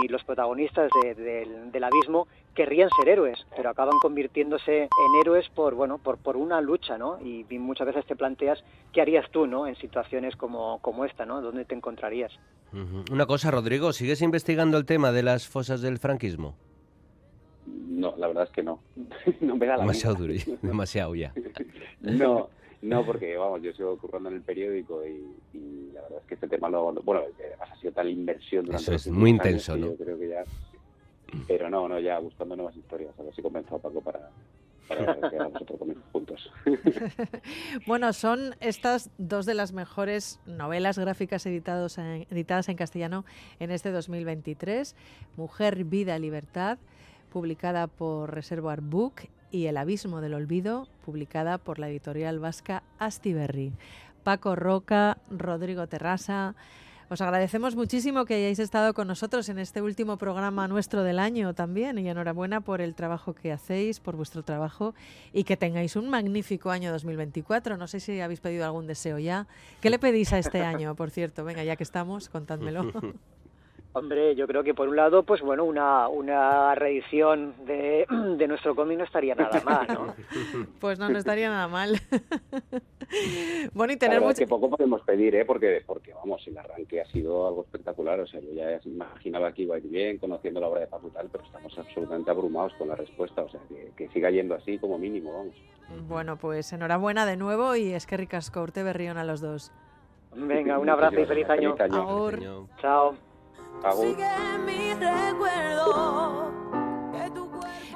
ni 0.00 0.08
los 0.08 0.24
protagonistas 0.24 0.90
de- 1.02 1.14
del- 1.14 1.72
del 1.72 1.84
abismo 1.84 2.26
querrían 2.54 2.88
ser 2.96 3.08
héroes, 3.08 3.46
pero 3.56 3.70
acaban 3.70 3.98
convirtiéndose 4.00 4.82
en 4.84 5.20
héroes 5.20 5.48
por 5.50 5.74
bueno 5.74 5.98
por, 5.98 6.18
por 6.18 6.36
una 6.36 6.60
lucha, 6.60 6.96
¿no? 6.98 7.18
Y, 7.20 7.44
y 7.50 7.58
muchas 7.58 7.86
veces 7.88 8.06
te 8.06 8.16
planteas 8.16 8.62
qué 8.92 9.00
harías 9.00 9.28
tú, 9.30 9.46
¿no? 9.46 9.66
En 9.66 9.76
situaciones 9.76 10.36
como, 10.36 10.78
como 10.80 11.04
esta, 11.04 11.26
¿no? 11.26 11.40
¿Dónde 11.42 11.64
te 11.64 11.74
encontrarías? 11.74 12.32
Una 13.12 13.26
cosa, 13.26 13.50
Rodrigo, 13.50 13.92
¿sigues 13.92 14.20
investigando 14.22 14.78
el 14.78 14.84
tema 14.84 15.12
de 15.12 15.22
las 15.22 15.46
fosas 15.46 15.80
del 15.80 15.98
franquismo? 15.98 16.54
No, 17.66 18.14
la 18.16 18.26
verdad 18.26 18.44
es 18.44 18.50
que 18.50 18.62
no. 18.62 18.80
no 19.40 19.56
me 19.56 19.66
da 19.66 19.76
la 19.76 19.82
Demasiado 19.82 20.16
vida. 20.26 20.42
duro, 20.44 20.58
demasiado 20.62 21.14
ya. 21.14 21.32
No, 22.00 22.50
no, 22.84 23.04
porque 23.04 23.36
vamos, 23.36 23.62
yo 23.62 23.72
sigo 23.72 23.96
currando 23.98 24.28
en 24.28 24.36
el 24.36 24.42
periódico 24.42 25.04
y, 25.06 25.24
y 25.56 25.90
la 25.92 26.02
verdad 26.02 26.18
es 26.20 26.26
que 26.26 26.34
este 26.34 26.48
tema 26.48 26.68
lo, 26.68 26.92
lo- 26.92 27.02
bueno, 27.02 27.22
además 27.38 27.70
ha 27.72 27.76
sido 27.76 27.92
tal 27.92 28.08
inversión 28.10 28.64
durante 28.66 28.94
Eso 28.94 28.94
es, 28.94 29.08
muy 29.10 29.30
intenso, 29.30 29.76
¿no? 29.76 29.86
Yo 29.88 29.96
creo 29.96 30.18
que 30.18 30.28
ya, 30.28 30.44
pero 31.48 31.68
no, 31.70 31.88
no, 31.88 31.98
ya 31.98 32.18
buscando 32.18 32.54
nuevas 32.56 32.76
historias, 32.76 33.18
a 33.18 33.22
ver 33.22 33.34
si 33.34 33.42
convenzo 33.42 33.76
a 33.76 33.78
Paco 33.78 34.00
para, 34.00 34.30
para 34.88 35.16
que 35.30 35.36
hagamos 35.36 35.62
otro 35.62 35.76
cómic 35.78 35.98
juntos. 36.12 36.50
Bueno, 37.86 38.12
son 38.12 38.54
estas 38.60 39.10
dos 39.18 39.46
de 39.46 39.54
las 39.54 39.72
mejores 39.72 40.40
novelas 40.46 40.98
gráficas 40.98 41.44
editados 41.46 41.98
en- 41.98 42.26
editadas 42.30 42.68
en 42.68 42.76
castellano 42.76 43.24
en 43.60 43.70
este 43.70 43.90
2023. 43.90 44.94
Mujer, 45.36 45.84
Vida, 45.84 46.18
Libertad, 46.18 46.78
publicada 47.30 47.86
por 47.86 48.32
Reservoir 48.34 48.80
Book, 48.80 49.14
y 49.54 49.68
El 49.68 49.76
Abismo 49.76 50.20
del 50.20 50.34
Olvido, 50.34 50.88
publicada 51.04 51.58
por 51.58 51.78
la 51.78 51.88
editorial 51.88 52.40
vasca 52.40 52.82
Astiberri. 52.98 53.72
Paco 54.24 54.56
Roca, 54.56 55.18
Rodrigo 55.30 55.86
Terrasa. 55.86 56.56
Os 57.08 57.20
agradecemos 57.20 57.76
muchísimo 57.76 58.24
que 58.24 58.34
hayáis 58.34 58.58
estado 58.58 58.94
con 58.94 59.06
nosotros 59.06 59.48
en 59.48 59.60
este 59.60 59.80
último 59.80 60.18
programa 60.18 60.66
nuestro 60.66 61.04
del 61.04 61.20
año 61.20 61.54
también 61.54 61.98
y 61.98 62.08
enhorabuena 62.08 62.62
por 62.62 62.80
el 62.80 62.96
trabajo 62.96 63.32
que 63.32 63.52
hacéis, 63.52 64.00
por 64.00 64.16
vuestro 64.16 64.42
trabajo 64.42 64.92
y 65.32 65.44
que 65.44 65.56
tengáis 65.56 65.94
un 65.94 66.10
magnífico 66.10 66.72
año 66.72 66.90
2024. 66.90 67.76
No 67.76 67.86
sé 67.86 68.00
si 68.00 68.20
habéis 68.20 68.40
pedido 68.40 68.64
algún 68.64 68.88
deseo 68.88 69.20
ya. 69.20 69.46
¿Qué 69.80 69.88
le 69.88 70.00
pedís 70.00 70.32
a 70.32 70.38
este 70.40 70.62
año, 70.62 70.96
por 70.96 71.10
cierto? 71.10 71.44
Venga, 71.44 71.62
ya 71.62 71.76
que 71.76 71.84
estamos, 71.84 72.28
contádmelo. 72.28 72.90
Hombre, 73.96 74.34
yo 74.34 74.48
creo 74.48 74.64
que 74.64 74.74
por 74.74 74.88
un 74.88 74.96
lado, 74.96 75.22
pues 75.22 75.40
bueno, 75.40 75.62
una, 75.62 76.08
una 76.08 76.74
reedición 76.74 77.54
de, 77.64 78.04
de 78.36 78.48
nuestro 78.48 78.74
cómic 78.74 78.98
no 78.98 79.04
estaría 79.04 79.36
nada 79.36 79.62
mal, 79.64 79.86
¿no? 79.88 80.14
Pues 80.80 80.98
no, 80.98 81.08
no 81.08 81.16
estaría 81.16 81.48
nada 81.48 81.68
mal. 81.68 82.00
bueno, 83.72 83.92
y 83.92 83.96
tener 83.96 84.16
verdad 84.16 84.32
es 84.32 84.40
mucho... 84.40 84.46
que 84.46 84.46
poco 84.48 84.76
podemos 84.76 85.00
pedir, 85.02 85.36
¿eh? 85.36 85.44
Porque, 85.44 85.84
porque, 85.86 86.12
vamos, 86.12 86.44
el 86.48 86.58
arranque 86.58 87.00
ha 87.00 87.06
sido 87.06 87.46
algo 87.46 87.62
espectacular. 87.62 88.18
O 88.18 88.26
sea, 88.26 88.40
yo 88.40 88.52
ya 88.52 88.80
imaginaba 88.84 89.52
que 89.52 89.62
iba 89.62 89.76
a 89.76 89.78
ir 89.78 89.86
bien, 89.86 90.18
conociendo 90.18 90.58
la 90.58 90.66
obra 90.66 90.80
de 90.80 90.88
Paco 90.88 91.06
y 91.06 91.10
tal, 91.10 91.28
pero 91.30 91.44
estamos 91.44 91.78
absolutamente 91.78 92.32
abrumados 92.32 92.74
con 92.74 92.88
la 92.88 92.96
respuesta. 92.96 93.42
O 93.42 93.48
sea, 93.48 93.60
que, 93.68 93.92
que 93.96 94.08
siga 94.08 94.28
yendo 94.30 94.56
así 94.56 94.76
como 94.78 94.98
mínimo, 94.98 95.32
vamos. 95.32 95.54
Bueno, 96.08 96.36
pues 96.36 96.72
enhorabuena 96.72 97.26
de 97.26 97.36
nuevo 97.36 97.76
y 97.76 97.92
es 97.92 98.06
que 98.06 98.16
ricasco, 98.16 98.60
Urte 98.60 98.82
Berrión 98.82 99.18
a 99.18 99.24
los 99.24 99.40
dos. 99.40 99.70
Venga, 100.34 100.80
un 100.80 100.88
abrazo 100.88 101.20
y 101.20 101.26
feliz 101.26 101.48
año. 101.48 101.76
Feliz 101.76 101.94
año. 101.96 102.68
Chao. 102.80 103.14
Agur. 103.82 104.16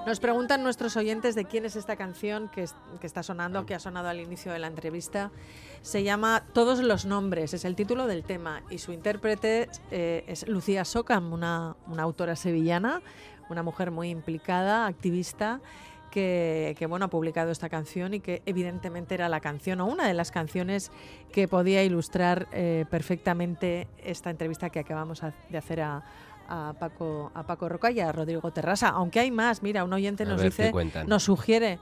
Nos 0.06 0.20
preguntan 0.20 0.62
nuestros 0.62 0.96
oyentes 0.96 1.34
de 1.34 1.44
quién 1.44 1.66
es 1.66 1.76
esta 1.76 1.96
canción 1.96 2.48
que, 2.48 2.62
es- 2.62 2.74
que 3.00 3.06
está 3.06 3.22
sonando, 3.22 3.66
que 3.66 3.74
ha 3.74 3.78
sonado 3.78 4.08
al 4.08 4.20
inicio 4.20 4.52
de 4.52 4.58
la 4.58 4.66
entrevista. 4.66 5.30
Se 5.82 6.02
llama 6.02 6.44
Todos 6.54 6.80
los 6.80 7.04
nombres, 7.04 7.52
es 7.52 7.64
el 7.66 7.74
título 7.76 8.06
del 8.06 8.24
tema 8.24 8.62
y 8.70 8.78
su 8.78 8.92
intérprete 8.92 9.68
eh, 9.90 10.24
es 10.26 10.48
Lucía 10.48 10.84
Socam, 10.86 11.32
una, 11.32 11.76
una 11.86 12.04
autora 12.04 12.36
sevillana, 12.36 13.02
una 13.50 13.62
mujer 13.62 13.90
muy 13.90 14.08
implicada, 14.08 14.86
activista. 14.86 15.60
Que, 16.10 16.74
que, 16.78 16.86
bueno 16.86 17.04
ha 17.04 17.08
publicado 17.08 17.50
esta 17.50 17.68
canción 17.68 18.14
y 18.14 18.20
que 18.20 18.42
evidentemente 18.46 19.14
era 19.14 19.28
la 19.28 19.40
canción 19.40 19.80
o 19.80 19.86
una 19.86 20.06
de 20.06 20.14
las 20.14 20.30
canciones 20.30 20.90
que 21.32 21.48
podía 21.48 21.84
ilustrar 21.84 22.48
eh, 22.52 22.86
perfectamente 22.90 23.86
esta 24.02 24.30
entrevista 24.30 24.70
que 24.70 24.80
acabamos 24.80 25.22
de 25.50 25.58
hacer 25.58 25.80
a, 25.82 26.02
a 26.48 26.74
Paco 26.78 27.30
a 27.34 27.42
Paco 27.44 27.68
Roca 27.68 27.90
y 27.90 28.00
a 28.00 28.10
Rodrigo 28.10 28.50
Terrasa. 28.50 28.88
Aunque 28.88 29.20
hay 29.20 29.30
más, 29.30 29.62
mira, 29.62 29.84
un 29.84 29.92
oyente 29.92 30.22
A 30.24 30.26
nos 30.26 30.40
dice, 30.40 30.72
nos 31.06 31.24
sugiere 31.24 31.78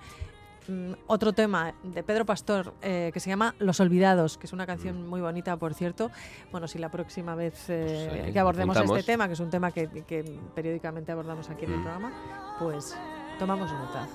mm, 0.69 0.93
otro 1.07 1.33
tema 1.33 1.75
de 1.85 2.03
Pedro 2.03 2.27
Pastor 2.27 2.75
eh, 2.83 3.11
que 3.15 3.21
se 3.21 3.31
llama 3.31 3.55
Los 3.61 3.79
Olvidados, 3.81 4.39
que 4.39 4.47
es 4.47 4.53
una 4.53 4.67
canción 4.67 5.07
muy 5.09 5.21
bonita, 5.21 5.57
por 5.57 5.73
cierto. 5.75 6.11
Bueno, 6.51 6.67
si 6.67 6.79
la 6.79 6.91
próxima 6.91 7.35
vez 7.37 7.67
eh, 7.69 8.11
Mm. 8.23 8.27
Sí, 8.27 8.33
que 8.33 8.39
abordemos 8.41 8.77
este 8.77 9.03
tema, 9.05 9.29
que 9.29 9.35
es 9.35 9.41
un 9.41 9.51
tema 9.51 9.71
que, 9.71 9.89
que 10.07 10.39
periódicamente 10.55 11.12
abordamos 11.12 11.49
aquí 11.49 11.65
en 11.65 11.73
el 11.73 11.79
Mm. 11.79 11.83
programa, 11.83 12.12
pues 12.59 12.97
tomamos 13.38 13.70
nota. 13.72 14.07